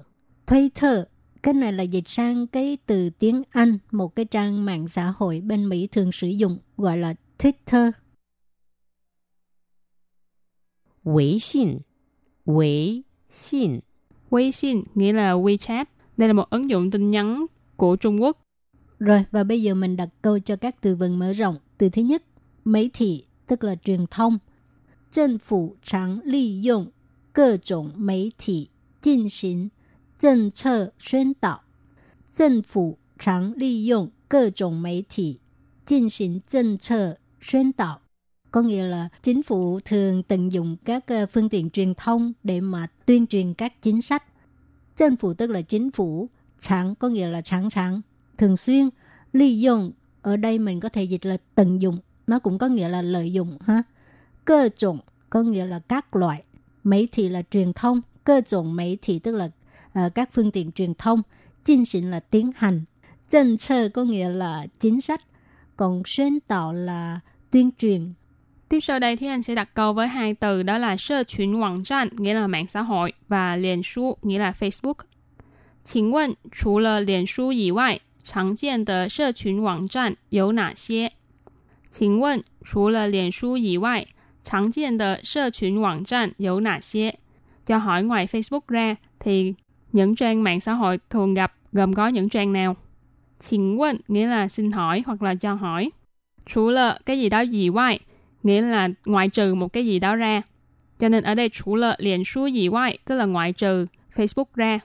[0.47, 1.07] Twitter
[1.43, 5.41] cái này là dịch sang cái từ tiếng Anh một cái trang mạng xã hội
[5.41, 7.93] bên Mỹ thường sử dụng gọi là Twitter.
[11.03, 11.81] 微信，
[12.45, 13.81] 微信，
[14.31, 15.85] WeChat nghĩa là WeChat.
[16.17, 18.43] Đây là một ứng dụng tin nhắn của Trung Quốc.
[18.99, 21.59] Rồi và bây giờ mình đặt câu cho các từ vựng mở rộng.
[21.79, 22.23] Từ thứ nhất,
[22.65, 24.39] 媒体 tức là truyền thông.
[25.11, 26.93] Chính phủ常利用
[27.35, 29.71] 各种媒体进行
[30.19, 31.63] 政策宣导。
[32.33, 35.41] 政府常利用各种媒体
[35.85, 38.01] 进行政策宣导。
[38.51, 42.87] Có nghĩa là chính phủ thường tận dụng các ờ, phương tiện truyền thông để mà
[43.07, 44.25] tuyên truyền các chính sách.
[44.97, 46.29] Chính phủ tức là chính phủ,
[46.61, 48.01] chẳng có nghĩa là chẳng chẳng,
[48.39, 48.89] thường xuyên,
[49.33, 49.93] ly dụng.
[50.23, 53.33] Ở đây mình có thể dịch là tận dụng, nó cũng có nghĩa là lợi
[53.33, 53.83] dụng ha.
[54.45, 54.99] Cơ trọng
[55.31, 56.43] có nghĩa là các loại,
[56.85, 59.49] mấy thì là truyền thông, cơ trọng mấy thì tức là
[59.93, 61.23] ờ, các phương tiện truyền thông,
[61.65, 62.85] chính sinh là tiến hành,
[63.29, 65.21] 政策có nghĩa là chính sách,
[65.77, 68.13] còn xuyên tạo là tuyên truyền
[68.69, 72.09] Tiếp sau đây Thúy Anh sẽ đặt câu với hai từ đó là sơ chuyển网站
[72.17, 74.95] nghĩa là mạng xã hội và liền su nghĩa là Facebook.
[75.83, 81.13] 请问除了脸书以外，常见的社群网站有哪些？
[81.91, 84.07] 请问除了脸书以外，
[84.45, 87.15] 常见的社群网站有哪些？
[87.67, 89.55] Cho hỏi ngoài Facebook ra thì
[89.93, 92.77] những trang mạng xã hội thường gặp gồm có những trang nào?
[93.39, 95.91] 请问 nghĩa là xin hỏi hoặc là cho hỏi.
[96.47, 98.01] 除了 cái gì đó gì ngoài
[98.43, 100.43] nghĩa là ngoại trừ một cái gì đó ra.
[100.99, 104.45] Cho nên ở đây chủ là liền số gì ngoại, tức là ngoại trừ Facebook
[104.55, 104.81] ra.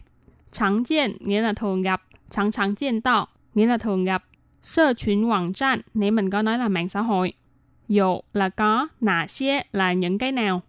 [0.51, 4.23] 常见nghĩa là thường gặp, chẳng chẳng见到nghĩa là thường gặp.
[4.61, 7.33] Sơ chuyển网站nếu mình có nói là mạng xã hội.
[7.89, 10.61] Dụ là có, nà xế là những cái nào.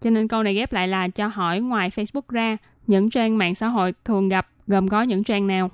[0.00, 3.54] Cho nên câu này ghép lại là cho hỏi ngoài Facebook ra, những trang mạng
[3.54, 5.70] xã hội thường gặp gồm có những trang nào.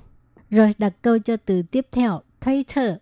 [0.49, 2.97] Rồi đặt câu cho từ tiếp theo, Twitter.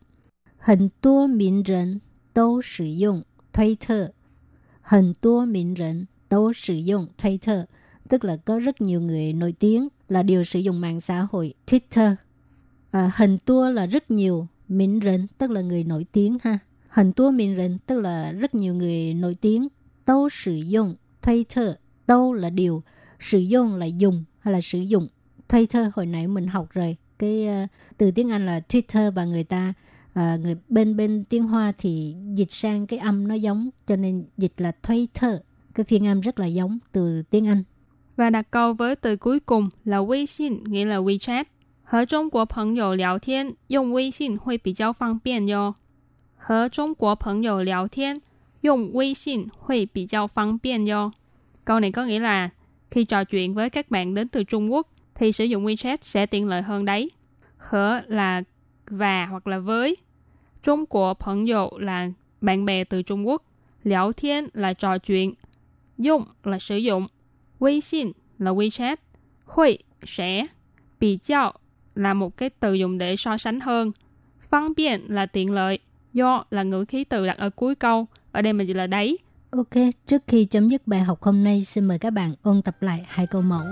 [0.58, 2.02] 很多名人
[2.34, 4.12] 都使用推特，
[4.82, 7.68] 很多名人都使用推特，
[8.10, 12.16] tức là có rất nhiều người nổi tiếng là đều sử dụng mạng xã hội Twitter.
[12.92, 16.60] À, hình tua là rất nhiều,名人 tức là người nổi tiếng ha.
[16.92, 19.68] Hình tua 名人 tức là rất nhiều người nổi tiếng.
[20.06, 21.74] Đâu sử dụng Twitter,
[22.08, 22.84] đâu là điều,
[23.20, 25.08] sử dụng là dùng hay là sử dụng.
[25.50, 29.44] Twitter hồi nãy mình học rồi, cái uh, từ tiếng Anh là Twitter và người
[29.44, 29.74] ta
[30.18, 34.26] à, người bên bên tiếng Hoa thì dịch sang cái âm nó giống cho nên
[34.38, 35.38] dịch là Twitter
[35.74, 37.64] cái phiên âm rất là giống từ tiếng Anh
[38.16, 41.44] Và đặt câu với từ cuối cùng là WeChat nghĩa là WeChat.
[41.90, 45.76] 和中国朋友聊天用微信会比较方便哟。
[46.42, 48.22] 和中国朋友聊天
[48.62, 51.12] 用微信会比较方便哟。
[51.66, 52.50] Câu này có nghĩa là
[52.92, 56.26] khi trò chuyện với các bạn đến từ Trung Quốc thì sử dụng WeChat sẽ
[56.26, 57.12] tiện lợi hơn đấy.
[57.58, 58.44] Hở là
[58.86, 59.98] và hoặc là với.
[60.64, 62.10] Trung Quốc 朋友 là
[62.42, 63.44] bạn bè từ Trung Quốc.
[63.84, 65.34] Liao thiên là trò chuyện.
[65.98, 67.08] Dùng là sử dụng.
[67.60, 68.96] WeChat là WeChat.
[69.46, 70.48] Hội sẽ.
[71.00, 71.54] Bị giao
[71.96, 73.92] là một cái từ dùng để so sánh hơn.
[74.52, 75.80] Phương tiện là tiện lợi.
[76.14, 78.08] Do là ngữ khí từ đặt ở cuối câu.
[78.32, 79.18] Ở đây mình chỉ là đấy.
[79.50, 79.74] Ok,
[80.08, 83.06] trước khi chấm dứt bài học hôm nay, xin mời các bạn ôn tập lại
[83.08, 83.66] hai câu mẫu.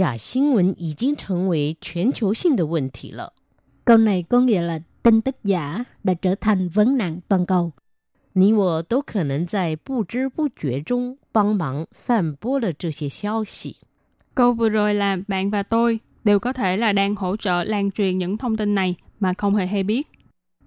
[0.00, 3.34] 假新闻已经成为全球性的问题了。
[3.84, 7.72] Câu này có nghĩa là tin tức giả đã trở thành vấn nạn toàn cầu.
[8.34, 13.76] 你我都可能在不知不觉中帮忙散播了这些消息。
[14.34, 17.90] Câu vừa rồi là bạn và tôi đều có thể là đang hỗ trợ lan
[17.90, 20.08] truyền những thông tin này mà không hề hay biết.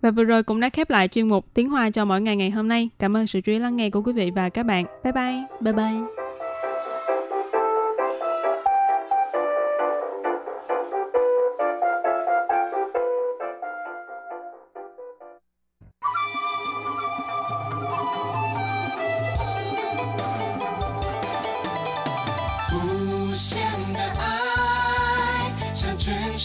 [0.01, 2.49] Và vừa rồi cũng đã khép lại chuyên mục Tiếng Hoa cho mỗi ngày ngày
[2.49, 2.89] hôm nay.
[2.99, 4.85] Cảm ơn sự chú ý lắng nghe của quý vị và các bạn.
[5.03, 5.43] Bye bye!
[5.61, 6.26] Bye bye!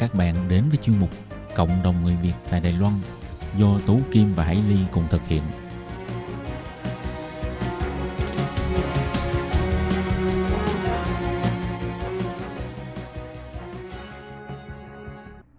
[0.00, 1.10] Các bạn đến với chuyên mục
[1.54, 2.94] Cộng đồng người Việt tại Đài Loan
[3.56, 5.42] do Tú Kim và Hải Ly cùng thực hiện.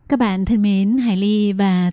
[0.09, 0.90] Các bạn thân mến,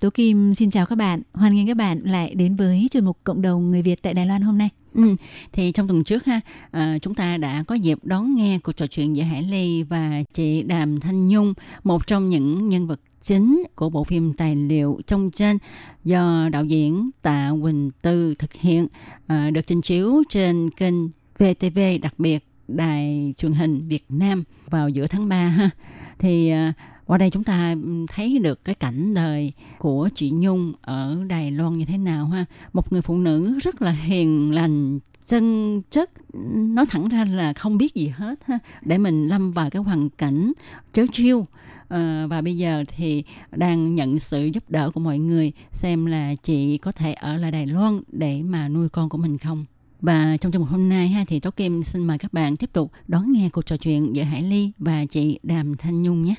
[0.09, 1.23] Tố Kim xin chào các bạn.
[1.33, 4.27] Hoan nghênh các bạn lại đến với chuyên mục Cộng đồng người Việt tại Đài
[4.27, 4.69] Loan hôm nay.
[4.95, 5.17] Ừ,
[5.53, 6.41] thì trong tuần trước ha,
[6.71, 10.23] à, chúng ta đã có dịp đón nghe cuộc trò chuyện giữa Hải Ly và
[10.33, 15.01] chị Đàm Thanh Nhung, một trong những nhân vật chính của bộ phim tài liệu
[15.07, 15.59] trong trên
[16.05, 18.87] do đạo diễn Tạ Quỳnh Tư thực hiện,
[19.27, 24.89] à, được trình chiếu trên kênh VTV đặc biệt đài truyền hình Việt Nam vào
[24.89, 25.71] giữa tháng 3 ha.
[26.19, 26.73] Thì à,
[27.09, 27.75] qua đây chúng ta
[28.09, 32.45] thấy được cái cảnh đời của chị Nhung ở Đài Loan như thế nào ha.
[32.73, 36.11] Một người phụ nữ rất là hiền lành, chân chất,
[36.55, 38.59] nói thẳng ra là không biết gì hết ha.
[38.83, 40.53] Để mình lâm vào cái hoàn cảnh
[40.93, 41.47] chớ chiêu.
[41.89, 43.25] À, và bây giờ thì
[43.57, 47.51] đang nhận sự giúp đỡ của mọi người xem là chị có thể ở lại
[47.51, 49.65] Đài Loan để mà nuôi con của mình không.
[50.01, 52.71] Và trong chương mục hôm nay ha thì Tố Kim xin mời các bạn tiếp
[52.73, 56.35] tục đón nghe cuộc trò chuyện giữa Hải Ly và chị Đàm Thanh Nhung nhé.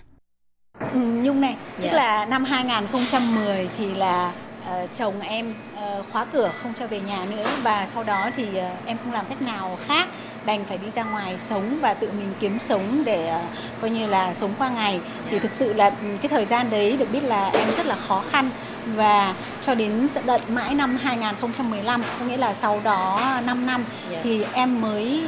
[0.79, 1.89] Ừ, Nhung này, Dạ.
[1.91, 4.31] tức là năm 2010 thì là
[4.65, 8.57] ờ, chồng em ờ, khóa cửa không cho về nhà nữa và sau đó thì
[8.57, 10.07] ờ, em không làm cách nào khác
[10.45, 13.39] đành phải đi ra ngoài sống và tự mình kiếm sống để ờ,
[13.81, 14.99] coi như là sống qua ngày.
[15.29, 17.95] Thì thực sự là ừ, cái thời gian đấy được biết là em rất là
[18.07, 18.49] khó khăn
[18.85, 24.19] và cho đến tận mãi năm 2015 có nghĩa là sau đó 5 năm Dạ.
[24.23, 25.23] thì em mới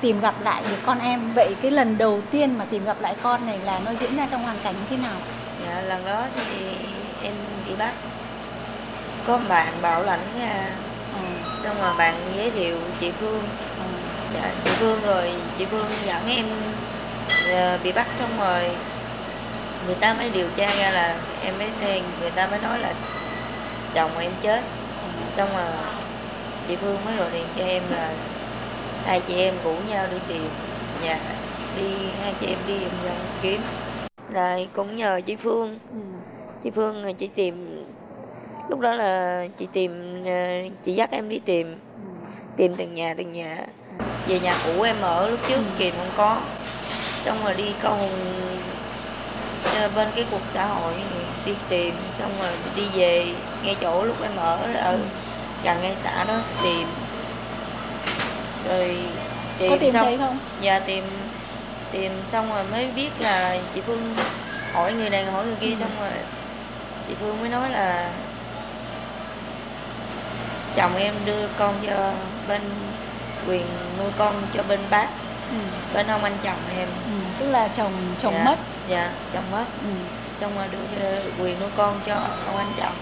[0.00, 3.14] tìm gặp lại được con em vậy cái lần đầu tiên mà tìm gặp lại
[3.22, 5.16] con này là nó diễn ra trong hoàn cảnh như thế nào
[5.66, 6.66] Dạ, lần đó thì
[7.22, 7.32] em
[7.68, 7.92] bị bắt
[9.26, 10.64] có bạn bảo lãnh ra
[11.14, 11.20] ừ.
[11.64, 13.42] xong rồi bạn giới thiệu chị Phương
[13.78, 13.84] Ừ.
[14.34, 16.46] dạ, chị Phương rồi chị Phương dẫn em
[17.52, 18.70] ờ, bị bắt xong rồi
[19.88, 22.94] người ta mới điều tra ra là em mới đen người ta mới nói là
[23.94, 24.60] chồng em chết.
[25.32, 25.66] Xong rồi
[26.68, 28.12] chị Phương mới gọi điện cho em là
[29.04, 30.42] hai chị em rủ nhau đi tìm
[31.02, 31.18] nhà
[31.76, 31.82] đi
[32.22, 33.60] hai chị em đi vòng vòng kiếm.
[34.32, 35.78] Rồi cũng nhờ chị Phương.
[35.92, 35.98] Ừ.
[36.62, 37.84] chị Phương rồi chị tìm
[38.68, 41.76] lúc đó là chị tìm ờ, chị dắt em đi tìm
[42.56, 43.56] tìm từng nhà từng nhà.
[44.26, 46.40] Về nhà cũ em ở lúc trước kìm không có.
[47.24, 47.98] Xong rồi đi câu
[49.94, 50.94] bên cái cuộc xã hội
[51.44, 53.26] đi tìm xong rồi đi về
[53.62, 54.98] ngay chỗ lúc em ở ở
[55.64, 56.86] gần ngay xã đó tìm.
[58.68, 58.96] Rồi
[59.58, 60.38] tìm có tìm xong thấy không?
[60.60, 61.04] Dạ tìm
[61.92, 64.14] tìm xong rồi mới biết là chị Phương
[64.72, 66.10] hỏi người này hỏi người kia xong rồi
[67.08, 68.10] chị Phương mới nói là
[70.76, 72.12] chồng em đưa con cho
[72.48, 72.60] bên
[73.48, 73.66] quyền
[73.98, 75.08] nuôi con cho bên bác
[75.50, 75.56] ừ.
[75.94, 77.12] bên ông anh chồng em Ừ.
[77.38, 78.58] tức là chồng chồng Dạ, mất
[78.88, 79.88] dạ chồng mất ừ.
[80.36, 82.14] xong rồi đưa quyền nuôi con cho
[82.46, 82.94] ông anh chồng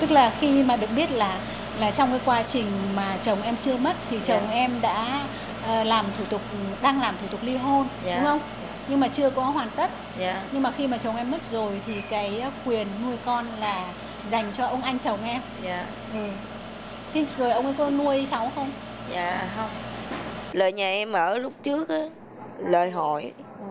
[0.00, 1.38] tức là khi mà được biết là
[1.78, 4.54] là trong cái quá trình mà chồng em chưa mất thì chồng Dạ.
[4.54, 5.26] em đã
[5.66, 6.40] ờ, làm thủ tục
[6.82, 8.14] đang làm thủ tục ly hôn Dạ.
[8.16, 8.40] đúng không
[8.88, 11.80] nhưng mà chưa có hoàn tất dạ nhưng mà khi mà chồng em mất rồi
[11.86, 13.84] thì cái quyền nuôi con là
[14.30, 16.28] dành cho ông anh chồng em dạ ừ.
[17.14, 18.70] thế rồi ông ấy có nuôi cháu không
[19.14, 19.68] dạ không
[20.52, 22.08] lời nhà em ở lúc trước á
[22.58, 23.32] lời hỏi.
[23.58, 23.64] Ừ.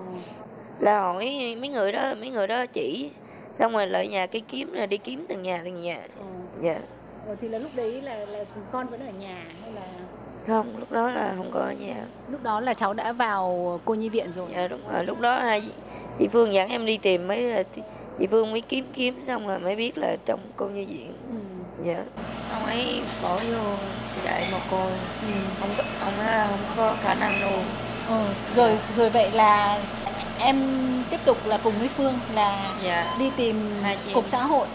[0.80, 3.12] là hỏi mấy người đó mấy người đó chỉ
[3.54, 6.02] xong rồi lại nhà cái kiếm là đi kiếm từng nhà từng nhà.
[6.18, 6.26] Ừ.
[6.62, 6.80] dạ.
[7.28, 9.82] Ờ, thì là lúc đấy là là con vẫn ở nhà hay là?
[10.48, 11.96] Không lúc đó là không có ở nhà.
[12.30, 14.48] Lúc đó là cháu đã vào cô nhi viện rồi.
[14.56, 15.06] Dạ đúng rồi.
[15.06, 15.64] Lúc đó hai
[16.18, 17.64] chị phương dẫn em đi tìm mấy là
[18.20, 21.14] chị phương mới kiếm kiếm xong rồi mới biết là trong cô nhi viện.
[21.30, 21.51] Ừ.
[21.86, 22.04] dạ
[22.54, 23.76] ông ấy bỏ vô
[24.26, 24.86] dạy một cô
[25.22, 25.28] Ừ.
[25.60, 27.64] có ông ấy không có khả năng luôn
[28.08, 28.26] Ừ.
[28.56, 29.80] rồi rồi vậy là
[30.40, 30.58] em
[31.10, 34.68] tiếp tục là cùng với Phương là dạ đi tìm cục xã hội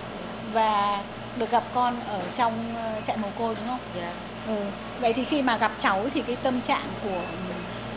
[0.53, 1.03] và
[1.37, 3.79] được gặp con ở trong ờ, trại mồ côi đúng không?
[3.97, 4.13] dạ
[4.47, 4.65] Ừ.
[5.01, 7.21] Vậy thì khi mà gặp cháu thì cái tâm trạng của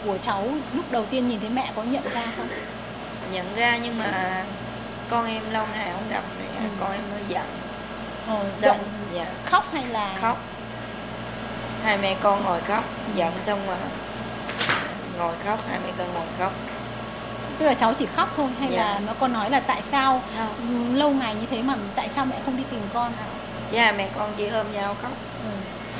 [0.05, 2.47] của cháu lúc đầu tiên nhìn thấy mẹ có nhận ra không?
[3.33, 4.43] nhận ra nhưng mà
[5.09, 6.63] con em lâu ngày không gặp này Ừ.
[6.79, 7.45] con em mới giận
[8.29, 8.77] Ờ, xong giận
[9.13, 10.37] dạ khóc hay là khóc
[11.83, 12.83] hai mẹ con ngồi khóc
[13.15, 13.75] giận xong mà
[15.17, 16.53] ngồi khóc hai mẹ con ngồi khóc
[17.57, 18.77] tức là cháu chỉ khóc thôi hay Dạ.
[18.77, 22.09] là nó có nói là tại sao không ừ, lâu ngày như thế mà tại
[22.09, 23.11] sao mẹ không đi tìm con?
[23.71, 25.11] chứ hai mẹ con chỉ ôm nhau khóc
[25.43, 25.49] Ừ.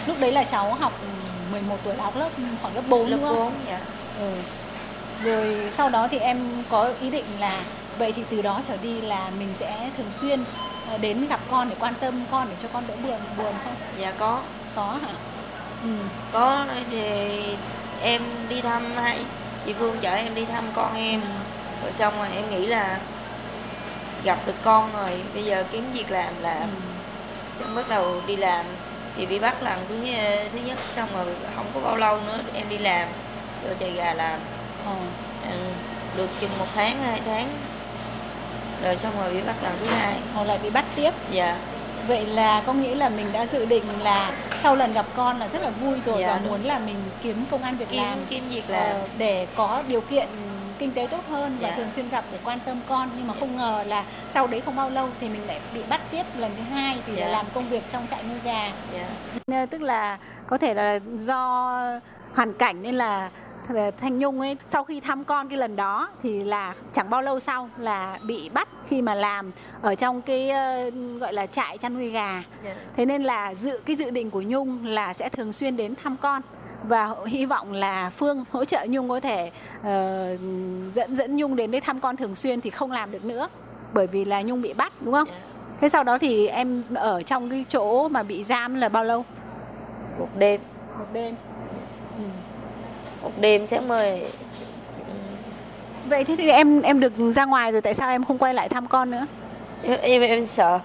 [0.08, 1.08] Lúc đấy là cháu học ừ,
[1.52, 2.30] 11 tuổi học lớp
[2.62, 3.36] khoảng lớp 4 lớp đúng không?
[3.36, 3.80] bốn dạ
[4.20, 4.32] Ừ.
[5.24, 7.62] Rồi sau đó thì em có ý định là
[7.98, 10.44] vậy thì từ đó trở đi là mình sẽ thường xuyên
[10.98, 13.76] đến gặp con để quan tâm con để cho con đỡ buồn buồn không?
[13.98, 14.44] Dạ có.
[14.76, 15.14] Có hả?
[15.82, 15.90] Ừ.
[16.32, 17.58] có thì
[18.02, 19.26] em đi thăm hay
[19.66, 21.22] chị Phương chở em đi thăm con em.
[21.82, 23.00] Rồi xong rồi em nghĩ là
[24.24, 26.70] gặp được con rồi bây giờ kiếm việc làm làm
[27.60, 28.66] xong bắt đầu đi làm.
[29.16, 29.96] Thì bị bắt lần thứ
[30.52, 31.26] thứ nhất xong rồi
[31.56, 33.10] không có bao lâu nữa em đi làm
[33.62, 34.40] vô chạy gà làm.
[34.86, 34.96] Ờ.
[35.42, 35.74] Ừ,
[36.18, 37.69] được chừng một tháng hai tháng
[38.84, 40.16] rồi xong rồi bị bắt lần thứ hai.
[40.34, 41.14] Họ lại bị bắt tiếp.
[41.32, 41.58] Dạ.
[42.08, 45.48] Vậy là có nghĩa là mình đã dự định là sau lần gặp con là
[45.48, 46.48] rất là vui rồi Dạ, và đúng.
[46.52, 48.82] muốn là mình kiếm công ăn việc kiếm làm kiếm việc làm.
[48.82, 50.28] ờ, để có điều kiện
[50.80, 51.76] kinh tế tốt hơn và Dạ.
[51.76, 53.10] thường xuyên gặp để quan tâm con.
[53.18, 56.02] Nhưng mà không ngờ là sau đấy không bao lâu thì mình lại bị bắt
[56.12, 57.32] tiếp lần thứ hai vì là Dạ.
[57.32, 58.72] làm công việc trong trại nuôi gà.
[58.94, 59.06] Dạ.
[59.60, 60.18] Ờ, tức là
[60.48, 61.74] có thể là do
[62.36, 63.30] hoàn cảnh nên là
[63.98, 67.40] Thanh Nhung ấy sau khi thăm con cái lần đó thì là chẳng bao lâu
[67.40, 69.52] sau là bị bắt khi mà làm
[69.82, 70.90] ở trong cái ờ,
[71.20, 72.44] gọi là trại chăn nuôi gà.
[72.64, 75.96] dạ Thế nên là dự cái dự định của Nhung là sẽ thường xuyên đến
[76.04, 76.42] thăm con
[76.84, 79.52] và hy vọng là Phương hỗ trợ Nhung có thể
[79.84, 80.38] ờ,
[80.96, 83.48] dẫn dẫn Nhung đến đây thăm con thường xuyên thì không làm được nữa
[83.94, 85.28] bởi vì là Nhung bị bắt đúng không?
[85.28, 85.40] dạ.
[85.82, 89.26] Thế sau đó thì em ở trong cái chỗ mà bị giam là bao lâu?
[90.20, 90.62] một đêm
[91.00, 91.36] Một đêm.
[93.22, 94.26] Một đêm sáng mời.
[96.06, 98.70] Vậy thế thì em em được ra ngoài rồi tại sao em không quay lại
[98.70, 99.26] thăm con nữa?
[99.84, 100.80] em em, em sợ.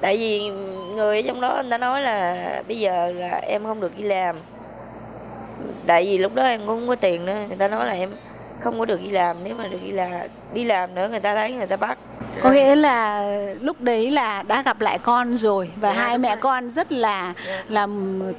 [0.00, 0.48] Tại vì
[0.94, 4.02] người ở trong đó người ta nói là bây giờ là em không được đi
[4.02, 4.36] làm.
[5.86, 8.10] Tại vì lúc đó em cũng không có tiền nữa người ta nói là em
[8.60, 10.20] không có được đi làm nếu mà được đi làm
[10.54, 11.98] đi làm nữa người ta thấy người ta bắt
[12.42, 13.24] Có nghĩa là
[13.60, 16.36] lúc đấy là đã gặp lại con rồi và Dạ, hai mẹ rồi.
[16.36, 17.62] con rất là Dạ.
[17.68, 17.86] là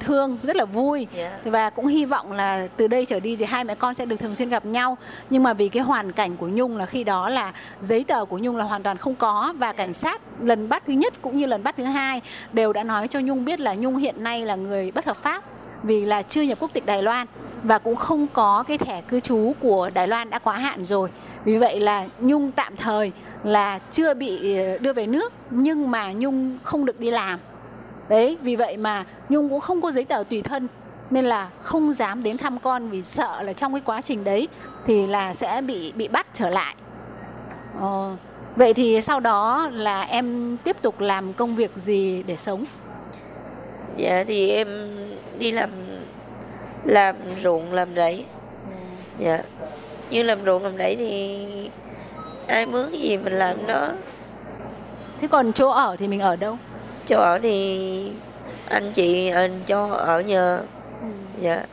[0.00, 1.06] thương, rất là vui.
[1.16, 1.38] Dạ.
[1.44, 4.16] Và cũng hy vọng là từ đây trở đi thì hai mẹ con sẽ được
[4.16, 4.96] thường xuyên gặp nhau.
[5.30, 8.38] Nhưng mà vì cái hoàn cảnh của Nhung là khi đó là giấy tờ của
[8.38, 11.46] Nhung là hoàn toàn không có và cảnh sát lần bắt thứ nhất cũng như
[11.46, 12.20] lần bắt thứ hai
[12.52, 15.44] đều đã nói cho Nhung biết là Nhung hiện nay là người bất hợp pháp
[15.82, 17.26] vì là chưa nhập quốc tịch Đài Loan
[17.62, 21.08] và cũng không có cái thẻ cư trú của Đài Loan đã quá hạn rồi.
[21.44, 23.12] Vì vậy là Nhung tạm thời
[23.44, 27.38] là chưa bị ờ, đưa về nước nhưng mà Nhung không được đi làm.
[28.08, 30.68] Đấy, vì vậy mà Nhung cũng không có giấy tờ tùy thân
[31.10, 34.48] nên là không dám đến thăm con vì sợ là trong cái quá trình đấy
[34.86, 36.74] thì là sẽ bị bị bắt trở lại.
[37.80, 38.16] Ờ,
[38.56, 42.64] vậy thì sau đó là em tiếp tục làm công việc gì để sống?
[43.96, 44.68] dạ thì em
[45.42, 45.70] đi làm
[46.84, 48.24] làm ruộng làm rẫy.
[49.18, 49.42] Dạ.
[50.10, 51.46] Như làm ruộng làm rẫy thì
[52.46, 53.88] ai mướn cái gì mình làm đó.
[55.20, 56.56] Thế còn chỗ ở thì mình ở đâu?
[57.06, 58.12] chỗ ở thì
[58.68, 60.60] anh chị anh cho ở nhờ.
[61.40, 61.64] Dạ.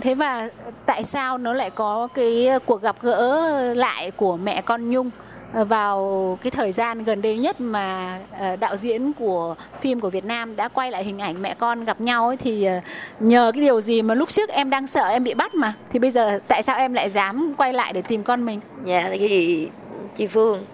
[0.00, 0.48] Thế và
[0.86, 5.10] tại sao nó lại có cái cuộc gặp gỡ lại của mẹ con Nhung
[5.52, 10.10] Ờ, vào cái thời gian gần đây nhất mà ờ, đạo diễn của phim của
[10.10, 12.80] Việt Nam đã quay lại hình ảnh mẹ con gặp nhau ấy thì ờ,
[13.20, 15.74] nhờ cái điều gì mà lúc trước em đang sợ em bị bắt mà?
[15.90, 18.60] Thì bây giờ tại sao em lại dám quay lại để tìm con mình?
[18.84, 19.68] dạ cái gì
[20.16, 20.64] chị Phương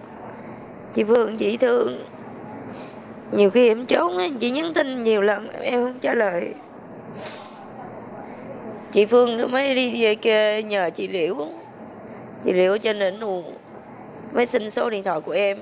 [0.93, 1.99] chị Phương chị thương.
[3.31, 6.53] Nhiều khi em trốn ấy, chị nhắn tin nhiều lần em không trả lời.
[8.91, 11.35] Chị Phương mới đi về kia nhờ chị Liễu.
[12.43, 13.58] Chị Liễu cho nên buồn
[14.33, 15.57] mới xin số điện thoại của em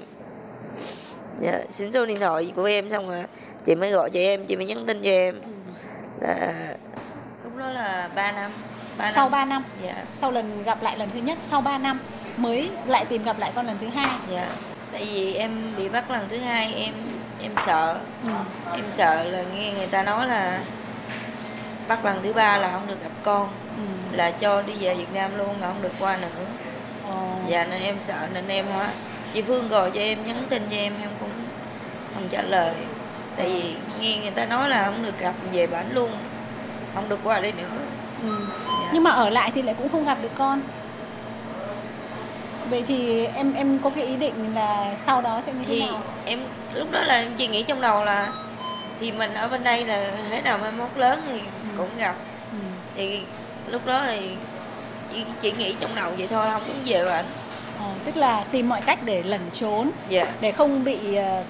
[1.39, 3.23] dạ, xin số điện thoại của em xong rồi
[3.65, 5.41] chị mới gọi cho em chị mới nhắn tin cho em
[6.21, 6.53] là
[7.43, 8.51] lúc đó là 3 năm
[8.97, 9.31] ba Sau năm.
[9.31, 11.99] 3 năm, dạ sau lần gặp lại lần thứ nhất sau 3 năm
[12.37, 14.07] mới lại tìm gặp lại con lần thứ hai.
[14.31, 14.47] dạ
[14.91, 16.93] tại vì em bị bắt lần thứ hai em
[17.41, 18.29] em sợ Ừ.
[18.75, 20.61] em sợ là nghe người ta nói là
[21.87, 24.17] bắt lần thứ ba là không được gặp con Ừ.
[24.17, 26.27] là cho đi về Việt Nam luôn là không được qua nữa.
[27.49, 28.87] Dạ nên em sợ nên em hóa
[29.33, 31.29] chị Phương gọi cho em nhắn tin cho em em cũng
[32.13, 32.73] không trả lời
[33.37, 36.11] tại vì nghe người ta nói là không được gặp về bản luôn
[36.95, 37.63] không được qua đây nữa
[38.23, 38.29] Ừ.
[38.81, 38.89] Dạ.
[38.93, 40.61] Nhưng mà ở lại thì lại cũng không gặp được con.
[42.69, 45.79] Vậy thì em em có cái ý định là sau đó sẽ như thế thì
[45.79, 46.01] nào?
[46.25, 46.39] em
[46.73, 48.31] lúc đó là em chỉ nghĩ trong đầu là
[48.99, 51.39] thì mình ở bên đây là thế nào mai mốt lớn thì
[51.77, 52.15] cũng gặp
[52.51, 52.57] Ừ.
[52.95, 53.19] thì
[53.67, 54.35] lúc đó thì
[55.11, 57.25] chỉ chỉ nghĩ trong đầu vậy thôi không muốn về bệnh.
[57.79, 60.33] Ờ, tức là tìm mọi cách để lẩn trốn dạ.
[60.41, 61.43] để không bị ờ,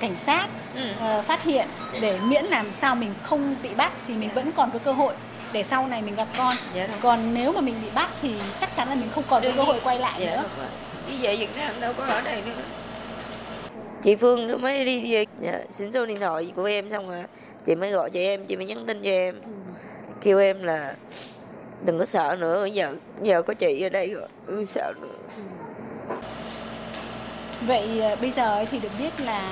[0.00, 0.80] cảnh sát ừ.
[1.00, 1.68] ờ, phát hiện
[2.00, 5.14] để miễn làm sao mình không bị bắt thì mình vẫn còn có cơ hội
[5.52, 6.54] để sau này mình gặp con.
[6.74, 6.96] dạ đúng.
[7.00, 9.62] Còn nếu mà mình bị bắt thì chắc chắn là mình không còn Đương cơ
[9.62, 10.44] hội quay lại dạ nữa.
[11.08, 12.62] đi về Việt Nam đâu có ở đây nữa.
[14.02, 15.24] Chị Phương nó mới đi về.
[15.40, 17.24] Dạ, xin số điện thoại của em xong rồi.
[17.64, 19.40] Chị mới gọi cho em chị mới nhắn tin cho em.
[20.20, 20.94] Kêu em là
[21.84, 25.08] đừng có sợ nữa giờ giờ có chị ở đây rồi không sợ nữa.
[27.66, 29.42] Vậy ờ, bây giờ thì được biết là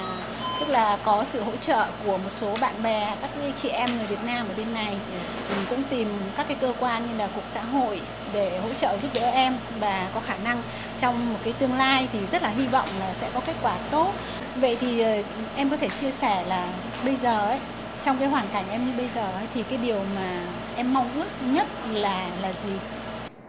[0.61, 3.31] tức là có sự hỗ trợ của một số bạn bè các
[3.63, 4.97] chị em người Việt Nam ở bên này.
[5.57, 8.01] Mình cũng tìm các cái cơ quan như là cục xã hội
[8.33, 10.63] để hỗ trợ giúp đỡ em và có khả năng
[10.99, 13.77] trong một cái tương lai thì rất là hy vọng là sẽ có kết quả
[13.91, 14.13] tốt.
[14.57, 15.23] Vậy thì ờ,
[15.57, 16.69] em có thể chia sẻ là
[17.05, 17.59] bây giờ ấy
[18.05, 20.43] trong cái hoàn cảnh em như bây giờ ấy, thì cái điều mà
[20.77, 22.73] em mong ước nhất là là gì?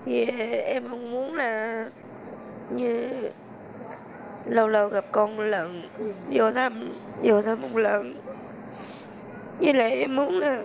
[0.06, 1.86] Thì ờ, em mong muốn là
[2.70, 3.10] như
[4.46, 5.90] lâu lâu gặp con một lần
[6.32, 6.94] vô thăm
[7.24, 8.22] vô thăm một lần.
[9.60, 10.62] Với lại em muốn là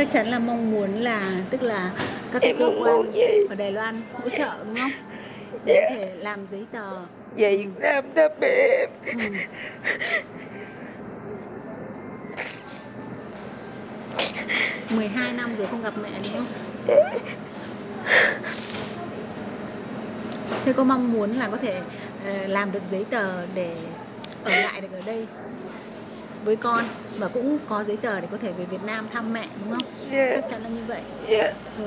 [0.00, 1.90] chắc chắn là mong muốn là tức là
[2.32, 3.12] các cái cơ quan
[3.48, 4.90] ở Đài Loan hỗ trợ đúng không
[5.64, 6.98] để có thể làm giấy tờ
[7.36, 9.12] về Việt Nam thăm em Ừ.
[14.90, 14.96] Ừ.
[14.96, 16.46] 12 năm rồi không gặp mẹ đúng không?
[20.64, 21.80] Thế có mong muốn là có thể
[22.24, 23.76] ờ, làm được giấy tờ để
[24.44, 25.26] ở lại được ở đây
[26.44, 26.84] với con
[27.18, 29.82] và cũng có giấy tờ để có thể về Việt Nam thăm mẹ đúng không?
[30.12, 30.30] Dạ.
[30.34, 31.02] Chắc chắn là như vậy.
[31.28, 31.84] dạ Ừ.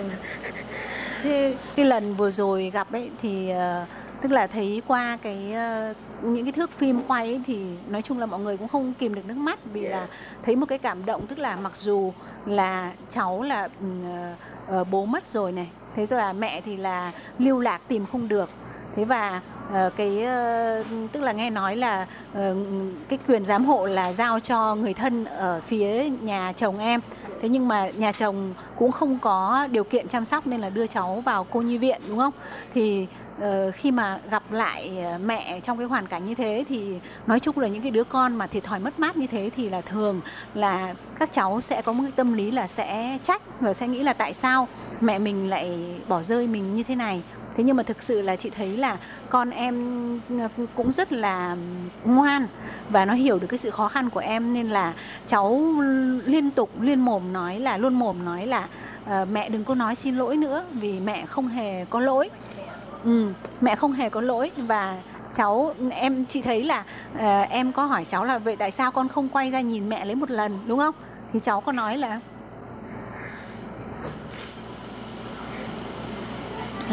[1.23, 3.85] Thế cái lần vừa rồi gặp ấy thì ờ,
[4.21, 8.19] tức là thấy qua cái ờ, những cái thước phim quay ấy thì nói chung
[8.19, 10.07] là mọi người cũng không kìm được nước mắt vì là
[10.43, 12.13] thấy một cái cảm động tức là mặc dù
[12.45, 13.87] là cháu là ừ,
[14.67, 18.27] ờ, bố mất rồi này thế rồi là mẹ thì là lưu lạc tìm không
[18.27, 18.49] được
[18.95, 19.41] thế và
[19.71, 22.55] Ờ, cái ờ, tức là nghe nói là ờ,
[23.09, 26.99] cái quyền giám hộ là giao cho người thân ở phía nhà chồng em.
[27.41, 30.87] Thế nhưng mà nhà chồng cũng không có điều kiện chăm sóc nên là đưa
[30.87, 32.33] cháu vào cô nhi viện, đúng không?
[32.73, 33.07] Thì
[33.73, 34.91] khi mà gặp lại
[35.25, 36.97] mẹ trong cái hoàn cảnh như thế thì
[37.27, 39.69] nói chung là những cái đứa con mà thiệt thòi mất mát như thế thì
[39.69, 40.21] là thường
[40.53, 44.03] là các cháu sẽ có một cái tâm lý là sẽ trách và sẽ nghĩ
[44.03, 44.67] là tại sao
[45.01, 47.21] mẹ mình lại bỏ rơi mình như thế này
[47.55, 48.97] thế nhưng mà thực sự là chị thấy là
[49.29, 49.75] con em
[50.39, 51.57] ờ, cũng rất là
[52.05, 52.47] ngoan
[52.89, 54.93] và nó hiểu được cái sự khó khăn của em nên là
[55.27, 55.61] cháu
[56.25, 58.67] liên tục liên mồm nói là luôn mồm nói là
[59.05, 62.29] ờ, mẹ đừng có nói xin lỗi nữa vì mẹ không hề có lỗi.
[63.03, 63.27] Ừ,
[63.61, 64.97] mẹ không hề có lỗi và
[65.35, 66.83] cháu em chị thấy là
[67.15, 70.05] uh, em có hỏi cháu là vậy tại sao con không quay ra nhìn mẹ
[70.05, 70.59] lấy một lần?
[70.67, 70.95] Đúng không?
[71.33, 72.19] Thì cháu có nói là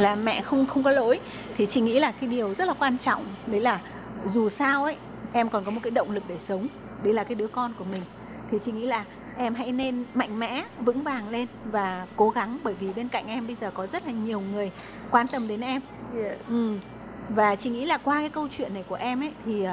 [0.00, 1.20] là mẹ không không có lỗi.
[1.56, 3.80] Thì chị nghĩ là cái điều rất là quan trọng đấy là
[4.26, 4.96] dù sao ấy
[5.32, 6.68] em còn có một cái động lực để sống
[7.02, 8.02] đấy là cái đứa con của mình.
[8.50, 9.04] Thì chị nghĩ là
[9.36, 13.26] em hãy nên mạnh mẽ vững vàng lên và cố gắng bởi vì bên cạnh
[13.26, 14.70] em bây giờ có rất là nhiều người
[15.10, 15.82] quan tâm đến em.
[16.14, 16.74] Dạ Ừ.
[17.28, 19.64] Và chị nghĩ là qua cái câu chuyện này của em ấy thì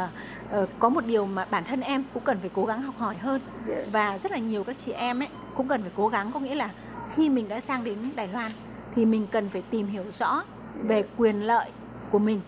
[0.51, 3.15] ờ, có một điều mà bản thân em cũng cần phải cố gắng học hỏi
[3.15, 3.41] hơn.
[3.67, 6.39] Dạ và rất là nhiều các chị em ấy cũng cần phải cố gắng có
[6.39, 6.69] nghĩa là
[7.15, 8.51] khi mình đã sang đến Đài Loan
[8.97, 10.43] thì mình cần phải tìm hiểu rõ
[10.83, 11.69] về quyền lợi
[12.11, 12.41] của mình.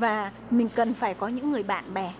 [0.00, 2.12] Và mình cần phải có những người bạn bè.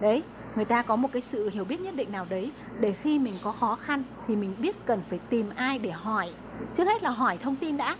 [0.00, 0.22] Đấy
[0.56, 2.50] người ta có một cái sự hiểu biết nhất định nào đấy.
[2.80, 6.30] Để khi mình có khó khăn thì mình biết cần phải tìm ai để hỏi.
[6.76, 7.96] Trước hết là hỏi thông tin đã.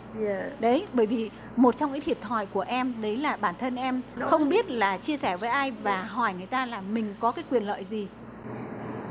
[0.61, 4.01] Đấy bởi vì một trong cái thiệt thòi của em đấy là bản thân em
[4.21, 7.45] không biết là chia sẻ với ai và hỏi người ta là mình có cái
[7.51, 8.07] quyền lợi gì.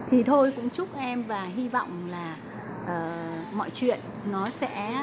[0.10, 2.36] Thì thôi cũng chúc em và hy vọng là
[2.88, 3.12] ờ,
[3.52, 4.00] mọi chuyện
[4.32, 4.94] nó sẽ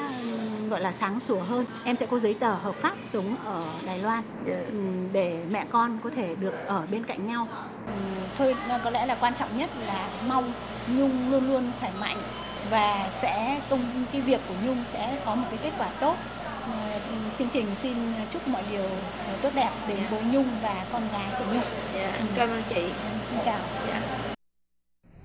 [0.69, 1.65] gọi là sáng sủa hơn.
[1.83, 5.99] Em sẽ có giấy tờ hợp pháp sống ở Đài Loan ừm, để mẹ con
[6.03, 7.47] có thể được ở bên cạnh nhau.
[8.37, 10.51] Thôi có lẽ là quan trọng nhất là mong
[10.87, 12.17] Nhung luôn luôn khỏe mạnh
[12.69, 13.79] và sẽ công
[14.11, 16.15] cái việc của Nhung sẽ có một cái kết quả tốt.
[16.71, 16.99] Ờ,
[17.37, 17.93] chương trình xin
[18.31, 18.83] chúc mọi điều
[19.27, 21.63] ờ, tốt đẹp đến với Nhung và con gái của Nhung.
[21.93, 22.81] Dạ cảm ơn chị.
[23.29, 23.59] Xin chào.
[23.87, 24.01] Dạ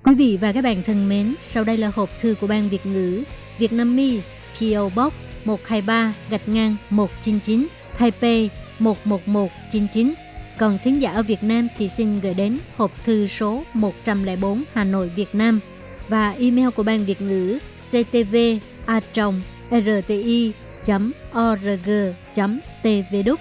[0.04, 2.86] Quý vị và các bạn thân mến, sau đây là hộp thư của Ban Việt
[2.86, 3.22] ngữ
[3.58, 5.12] Vietnamese PO Box
[5.44, 7.66] 123 gạch ngang 199
[7.98, 10.14] Taipei 11199.
[10.58, 14.84] Còn thính giả ở Việt Nam thì xin gửi đến hộp thư số 104 Hà
[14.84, 15.60] Nội Việt Nam
[16.08, 17.58] và email của Ban Việt ngữ
[17.90, 18.36] ctv
[18.86, 19.00] a
[19.70, 20.52] rti
[21.38, 21.90] org
[22.82, 23.40] tv đúc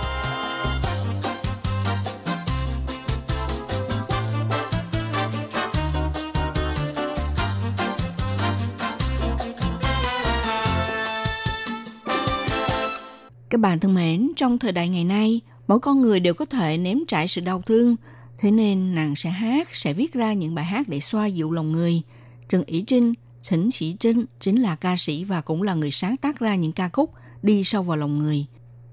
[13.61, 16.77] Các bạn thân mến, trong thời đại ngày nay, mỗi con người đều có thể
[16.77, 17.95] nếm trải sự đau thương.
[18.37, 21.71] Thế nên nàng sẽ hát, sẽ viết ra những bài hát để xoa dịu lòng
[21.71, 22.01] người.
[22.49, 26.17] Trần Ý Trinh, Trịnh Sĩ Trinh chính là ca sĩ và cũng là người sáng
[26.17, 28.45] tác ra những ca khúc đi sâu vào lòng người.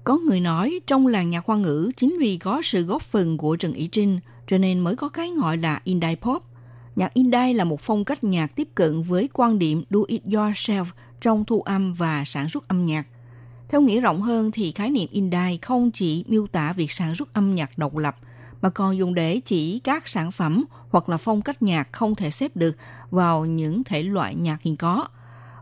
[0.03, 3.55] Có người nói trong làng nhạc hoa ngữ chính vì có sự góp phần của
[3.55, 6.43] Trần Ý Trinh cho nên mới có cái gọi là Indie Pop.
[6.95, 10.85] Nhạc Indie là một phong cách nhạc tiếp cận với quan điểm do it yourself
[11.21, 13.07] trong thu âm và sản xuất âm nhạc–
[13.69, 17.33] theo nghĩa rộng hơn thì khái niệm indie không chỉ miêu tả việc sản xuất
[17.33, 18.15] âm nhạc độc lập,
[18.61, 22.29] mà còn dùng để chỉ các sản phẩm hoặc là phong cách nhạc không thể
[22.29, 22.77] xếp được
[23.09, 25.07] vào những thể loại nhạc hiện có.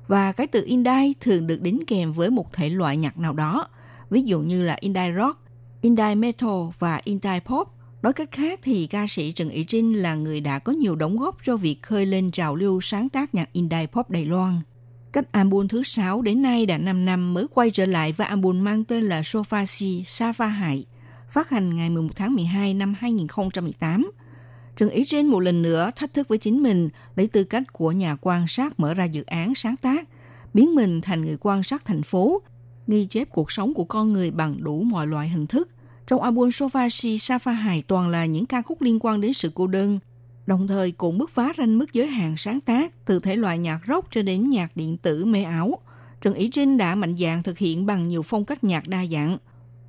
[0.08, 3.68] Và cái từ indie thường được đính kèm với một thể loại nhạc nào đó,
[4.10, 5.40] ví dụ như là indie rock,
[5.82, 6.50] indie metal
[6.80, 7.68] và indie pop.
[8.02, 11.18] Nói cách khác thì ca sĩ Trần Ý Trinh là người đã có nhiều đóng
[11.18, 14.62] góp cho việc khơi lên trào lưu sáng tác nhạc indie pop Đài Loan.
[15.18, 18.64] Cách album thứ 6 đến nay đã 5 năm mới quay trở lại và album
[18.64, 20.86] mang tên là Sofa Si Sa Hải,
[21.30, 24.12] phát hành ngày 11 tháng 12 năm 2018.
[24.76, 27.92] Trần Ý Trinh một lần nữa thách thức với chính mình lấy tư cách của
[27.92, 30.08] nhà quan sát mở ra dự án sáng tác,
[30.54, 32.42] biến mình thành người quan sát thành phố,
[32.88, 35.70] ghi chép cuộc sống của con người bằng đủ mọi loại hình thức.
[36.08, 39.52] Trong album Sofa Si Sa Hải toàn là những ca khúc liên quan đến sự
[39.56, 40.00] cô đơn,
[40.48, 43.80] đồng thời cũng bứt phá ranh mức giới hạn sáng tác từ thể loại nhạc
[43.88, 45.78] rock cho đến nhạc điện tử mê ảo.
[46.22, 49.38] Trần Ý Trinh đã mạnh dạn thực hiện bằng nhiều phong cách nhạc đa dạng.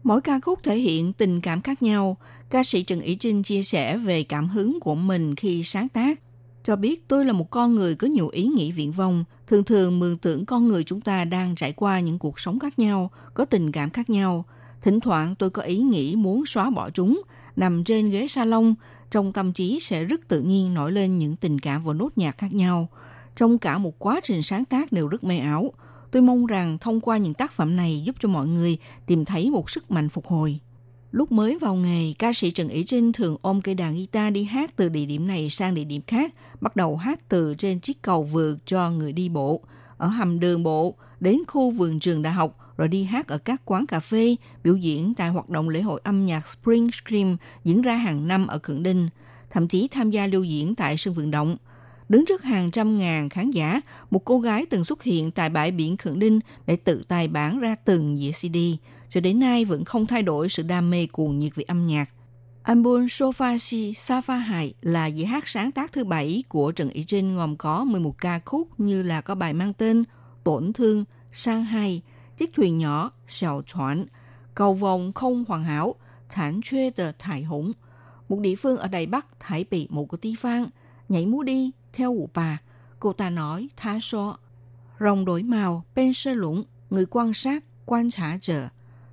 [0.03, 2.17] Mỗi ca khúc thể hiện tình cảm khác nhau.
[2.51, 6.21] Ca sĩ Trần Ý Trinh chia sẻ về cảm hứng của mình khi sáng tác.
[6.65, 9.99] Cho biết tôi là một con người có nhiều ý nghĩ viễn vông, thường thường
[9.99, 13.45] mường tưởng con người chúng ta đang trải qua những cuộc sống khác nhau, có
[13.45, 14.45] tình cảm khác nhau.
[14.83, 17.23] Thỉnh thoảng tôi có ý nghĩ muốn xóa bỏ chúng,
[17.57, 18.75] nằm trên ghế salon,
[19.11, 22.39] trong tâm trí sẽ rất tự nhiên nổi lên những tình cảm và nốt nhạc
[22.39, 22.89] khác nhau.
[23.37, 25.73] Trong cả một quá trình sáng tác đều rất mê ảo.
[26.11, 29.51] Tôi mong rằng thông qua những tác phẩm này giúp cho mọi người tìm thấy
[29.51, 30.61] một sức mạnh phục hồi.
[31.11, 34.45] Lúc mới vào nghề, ca sĩ Trần Ý Trinh thường ôm cây đàn guitar đi
[34.45, 38.03] hát từ địa điểm này sang địa điểm khác, bắt đầu hát từ trên chiếc
[38.03, 39.63] cầu vượt cho người đi bộ,
[39.97, 43.63] ở hầm đường bộ, đến khu vườn trường đại học, rồi đi hát ở các
[43.65, 47.83] quán cà phê, biểu diễn tại hoạt động lễ hội âm nhạc Spring Stream diễn
[47.83, 49.09] ra hàng năm ở Cượng Đinh,
[49.51, 51.57] thậm chí tham gia lưu diễn tại sân vận động.
[52.09, 55.71] Đứng trước hàng trăm ngàn khán giả, một cô gái từng xuất hiện tại bãi
[55.71, 58.57] biển Khượng Đinh để tự tài bán ra từng dĩa CD,
[59.09, 62.11] cho đến nay vẫn không thay đổi sự đam mê cuồng nhiệt về âm nhạc.
[62.63, 67.05] Album Sofa Si Safa Hai là dĩa hát sáng tác thứ bảy của Trần Ý
[67.05, 70.05] Trinh gồm có 11 ca khúc như là có bài mang tên
[70.45, 72.03] Tổn thương, Sang Hai,
[72.39, 74.07] Chiếc thuyền nhỏ, Xào Choán,
[74.55, 75.95] Cầu vòng không hoàn hảo,
[76.29, 77.73] Thản chê tờ Thải Hủng,
[78.29, 80.67] một địa phương ở Đài Bắc, Thái Bị một cái tí phan,
[81.09, 82.59] nhảy múa đi, theo ủ bà.
[83.01, 84.37] Cô ta nói, tha so,
[85.01, 88.69] rồng đổi màu, bên sơ lũng, người quan sát, quan trả trợ.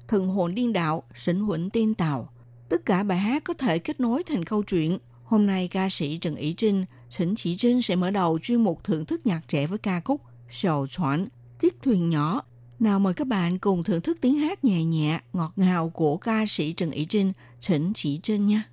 [0.08, 2.30] thần hồn điên đạo, sinh huẩn tên tàu.
[2.70, 4.98] Tất cả bài hát có thể kết nối thành câu chuyện.
[5.24, 8.84] Hôm nay ca sĩ Trần Ý Trinh, sỉnh Chỉ Trinh sẽ mở đầu chuyên mục
[8.84, 11.28] thưởng thức nhạc trẻ với ca khúc Sầu Choán,
[11.60, 12.42] Chiếc thuyền nhỏ.
[12.80, 16.46] Nào mời các bạn cùng thưởng thức tiếng hát nhẹ nhẹ, ngọt ngào của ca
[16.48, 18.64] sĩ Trần Ý Trinh, Trịnh Chỉ Trinh nha.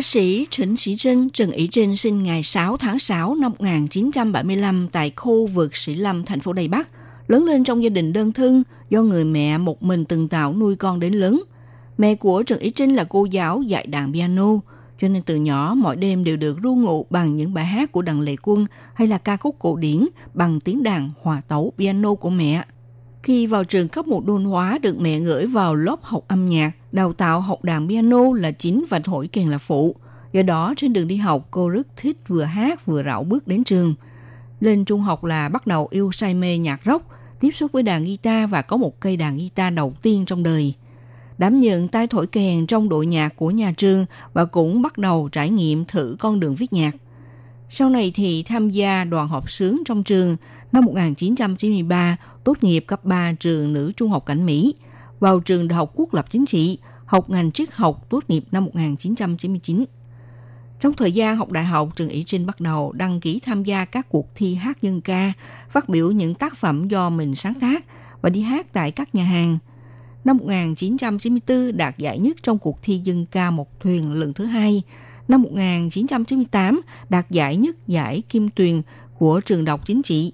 [0.00, 4.88] Ca sĩ Trịnh Sĩ Trinh, Trần Ý Trinh sinh ngày 6 tháng 6 năm 1975
[4.92, 6.88] tại khu vực Sĩ Lâm, thành phố Đài Bắc.
[7.28, 10.76] Lớn lên trong gia đình đơn thân do người mẹ một mình từng tạo nuôi
[10.76, 11.42] con đến lớn.
[11.98, 14.48] Mẹ của Trần Ý Trinh là cô giáo dạy đàn piano,
[14.98, 18.02] cho nên từ nhỏ mọi đêm đều được ru ngủ bằng những bài hát của
[18.02, 22.14] đàn lệ quân hay là ca khúc cổ điển bằng tiếng đàn hòa tấu piano
[22.14, 22.64] của mẹ.
[23.22, 26.72] Khi vào trường cấp một đôn hóa được mẹ gửi vào lớp học âm nhạc,
[26.92, 29.96] đào tạo học đàn piano là chính và thổi kèn là phụ.
[30.32, 33.64] Do đó trên đường đi học cô rất thích vừa hát vừa rảo bước đến
[33.64, 33.94] trường.
[34.60, 37.06] Lên trung học là bắt đầu yêu say mê nhạc rock,
[37.40, 40.74] tiếp xúc với đàn guitar và có một cây đàn guitar đầu tiên trong đời.
[41.38, 45.28] Đảm nhận tay thổi kèn trong đội nhạc của nhà trường và cũng bắt đầu
[45.32, 46.96] trải nghiệm thử con đường viết nhạc.
[47.68, 50.36] Sau này thì tham gia đoàn họp sướng trong trường
[50.72, 54.74] năm 1993 tốt nghiệp cấp 3 trường nữ trung học cảnh Mỹ,
[55.20, 58.64] vào trường Đại học Quốc lập Chính trị, học ngành triết học tốt nghiệp năm
[58.64, 59.84] 1999.
[60.80, 63.84] Trong thời gian học đại học, Trần Ý Trinh bắt đầu đăng ký tham gia
[63.84, 65.32] các cuộc thi hát dân ca,
[65.70, 67.84] phát biểu những tác phẩm do mình sáng tác
[68.22, 69.58] và đi hát tại các nhà hàng.
[70.24, 74.82] Năm 1994 đạt giải nhất trong cuộc thi dân ca một thuyền lần thứ hai.
[75.28, 78.82] Năm 1998 đạt giải nhất giải Kim Tuyền
[79.18, 80.32] của trường đọc chính trị.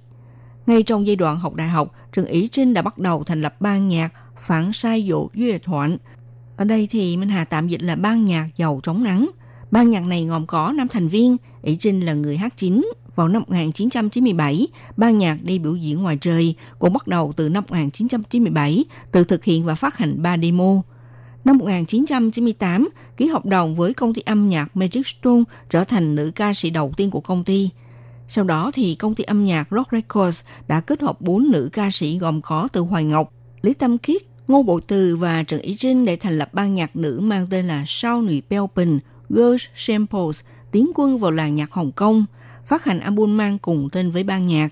[0.66, 3.60] Ngay trong giai đoạn học đại học, Trần Ý Trinh đã bắt đầu thành lập
[3.60, 5.96] ban nhạc Phản sai dụ Duy Thoạn.
[6.56, 9.30] Ở đây thì Minh Hà tạm dịch là ban nhạc giàu trống nắng.
[9.70, 12.90] Ban nhạc này gồm có 5 thành viên, Ý Trinh là người hát chính.
[13.14, 17.64] Vào năm 1997, ban nhạc đi biểu diễn ngoài trời, cũng bắt đầu từ năm
[17.68, 20.82] 1997, tự thực hiện và phát hành 3 demo.
[21.44, 26.30] Năm 1998, ký hợp đồng với công ty âm nhạc Magic Stone trở thành nữ
[26.34, 27.70] ca sĩ đầu tiên của công ty.
[28.28, 31.90] Sau đó thì công ty âm nhạc Rock Records đã kết hợp bốn nữ ca
[31.90, 35.76] sĩ gồm có Từ Hoài Ngọc, Lý Tâm Khiết, Ngô Bộ Từ và Trần Ý
[35.76, 38.98] Trinh để thành lập ban nhạc nữ mang tên là Sao Nụy Beo Bình,
[39.28, 42.24] Girls Samples, tiến quân vào làng nhạc Hồng Kông,
[42.66, 44.68] phát hành album mang cùng tên với ban nhạc.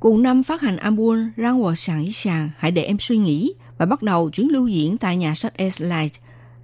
[0.00, 3.52] Cùng năm phát hành album Rang Hòa Sàng Ý Sàng, Hãy để em suy nghĩ
[3.78, 6.08] và bắt đầu chuyến lưu diễn tại nhà sách S-Light.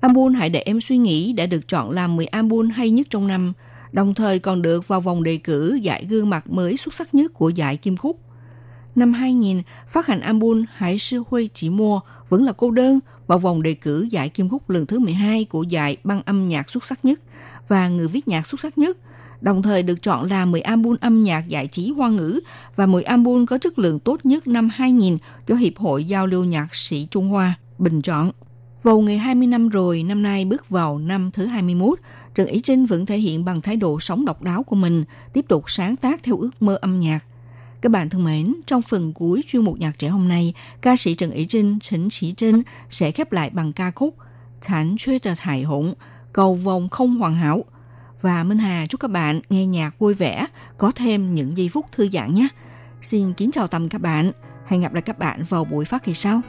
[0.01, 3.27] Album Hãy để em suy nghĩ đã được chọn làm 10 album hay nhất trong
[3.27, 3.53] năm,
[3.97, 7.35] đồng thời còn được vào vòng đề cử giải gương mặt mới xuất sắc nhất
[7.35, 8.21] của giải Kim Khúc.
[8.95, 13.39] Năm 2000, phát hành album Hải sư Huy chỉ mua vẫn là cô đơn vào
[13.39, 16.85] vòng đề cử giải Kim Khúc lần thứ 12 của giải băng âm nhạc xuất
[16.85, 17.21] sắc nhất
[17.69, 18.99] và người viết nhạc xuất sắc nhất,
[19.41, 22.41] đồng thời được chọn là 10 album âm nhạc giải trí hoa ngữ
[22.75, 26.45] và 10 album có chất lượng tốt nhất năm 2000 do Hiệp hội Giao lưu
[26.45, 28.31] Nhạc sĩ Trung Hoa bình chọn.
[28.87, 31.99] Vào ngày 20 năm rồi, năm nay bước vào năm thứ 21,
[32.37, 35.45] Trần Ý Trinh vẫn thể hiện bằng thái độ sống độc đáo của mình, tiếp
[35.49, 37.21] tục sáng tác theo ước mơ âm nhạc.
[37.81, 41.15] Các bạn thân mến, trong phần cuối chuyên mục nhạc trẻ hôm nay, ca sĩ
[41.15, 44.17] Trần Ý Trinh, Trịnh Chỉ Trinh sẽ khép lại bằng ca khúc
[44.61, 45.95] Thản Chuê Tờ Thải Hỗn,
[46.33, 47.65] Cầu vòng không hoàn hảo.
[48.21, 50.47] Và Minh Hà chúc các bạn nghe nhạc vui vẻ,
[50.79, 52.49] có thêm những giây phút thư giãn nhé.
[53.03, 54.33] Xin kính chào tạm các bạn.
[54.67, 56.41] Hẹn gặp lại các bạn vào buổi phát kỳ sau.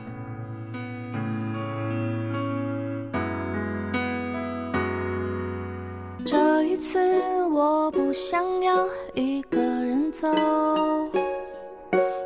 [7.87, 10.27] 我不想要一个人走，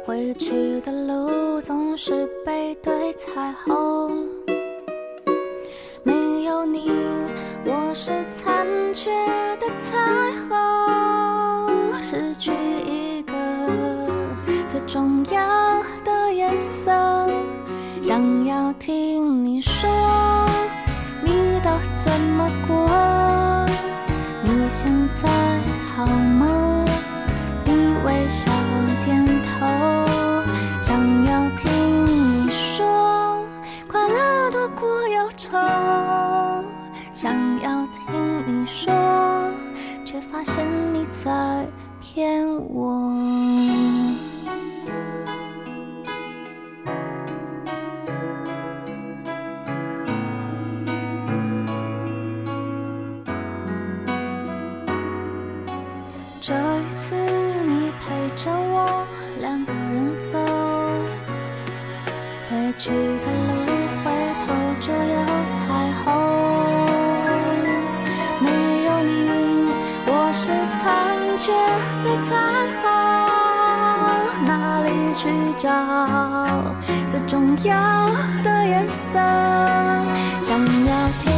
[0.04, 4.26] 回去的路总是背对彩虹。
[6.02, 6.90] 没有你，
[7.64, 9.12] 我是残缺
[9.60, 12.52] 的彩虹，失去
[12.84, 13.34] 一个
[14.68, 16.92] 最重要的颜色。
[18.02, 19.88] 想要听你说，
[21.24, 21.70] 你都
[22.04, 23.21] 怎么过？
[42.14, 43.11] 骗我。
[75.62, 75.70] 找
[77.08, 78.10] 最重要
[78.44, 79.20] 的颜色？
[80.42, 81.32] 想要听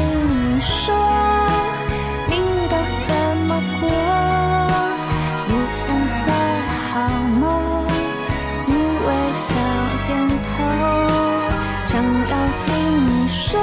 [0.45, 0.95] 你说，
[2.29, 2.35] 你
[2.69, 3.13] 都怎
[3.45, 3.89] 么过？
[5.45, 5.93] 你现
[6.25, 6.31] 在
[6.93, 6.95] 好
[7.41, 7.43] 吗？
[8.65, 9.55] 你微笑
[10.07, 10.63] 点头，
[11.83, 12.33] 想要
[12.65, 13.59] 听你说，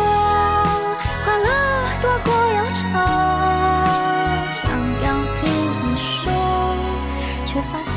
[1.25, 1.49] 快乐
[2.03, 2.83] 多过忧愁。
[4.51, 4.71] 想
[5.07, 5.09] 要
[5.41, 5.41] 听
[5.83, 6.31] 你说，
[7.47, 7.97] 却发现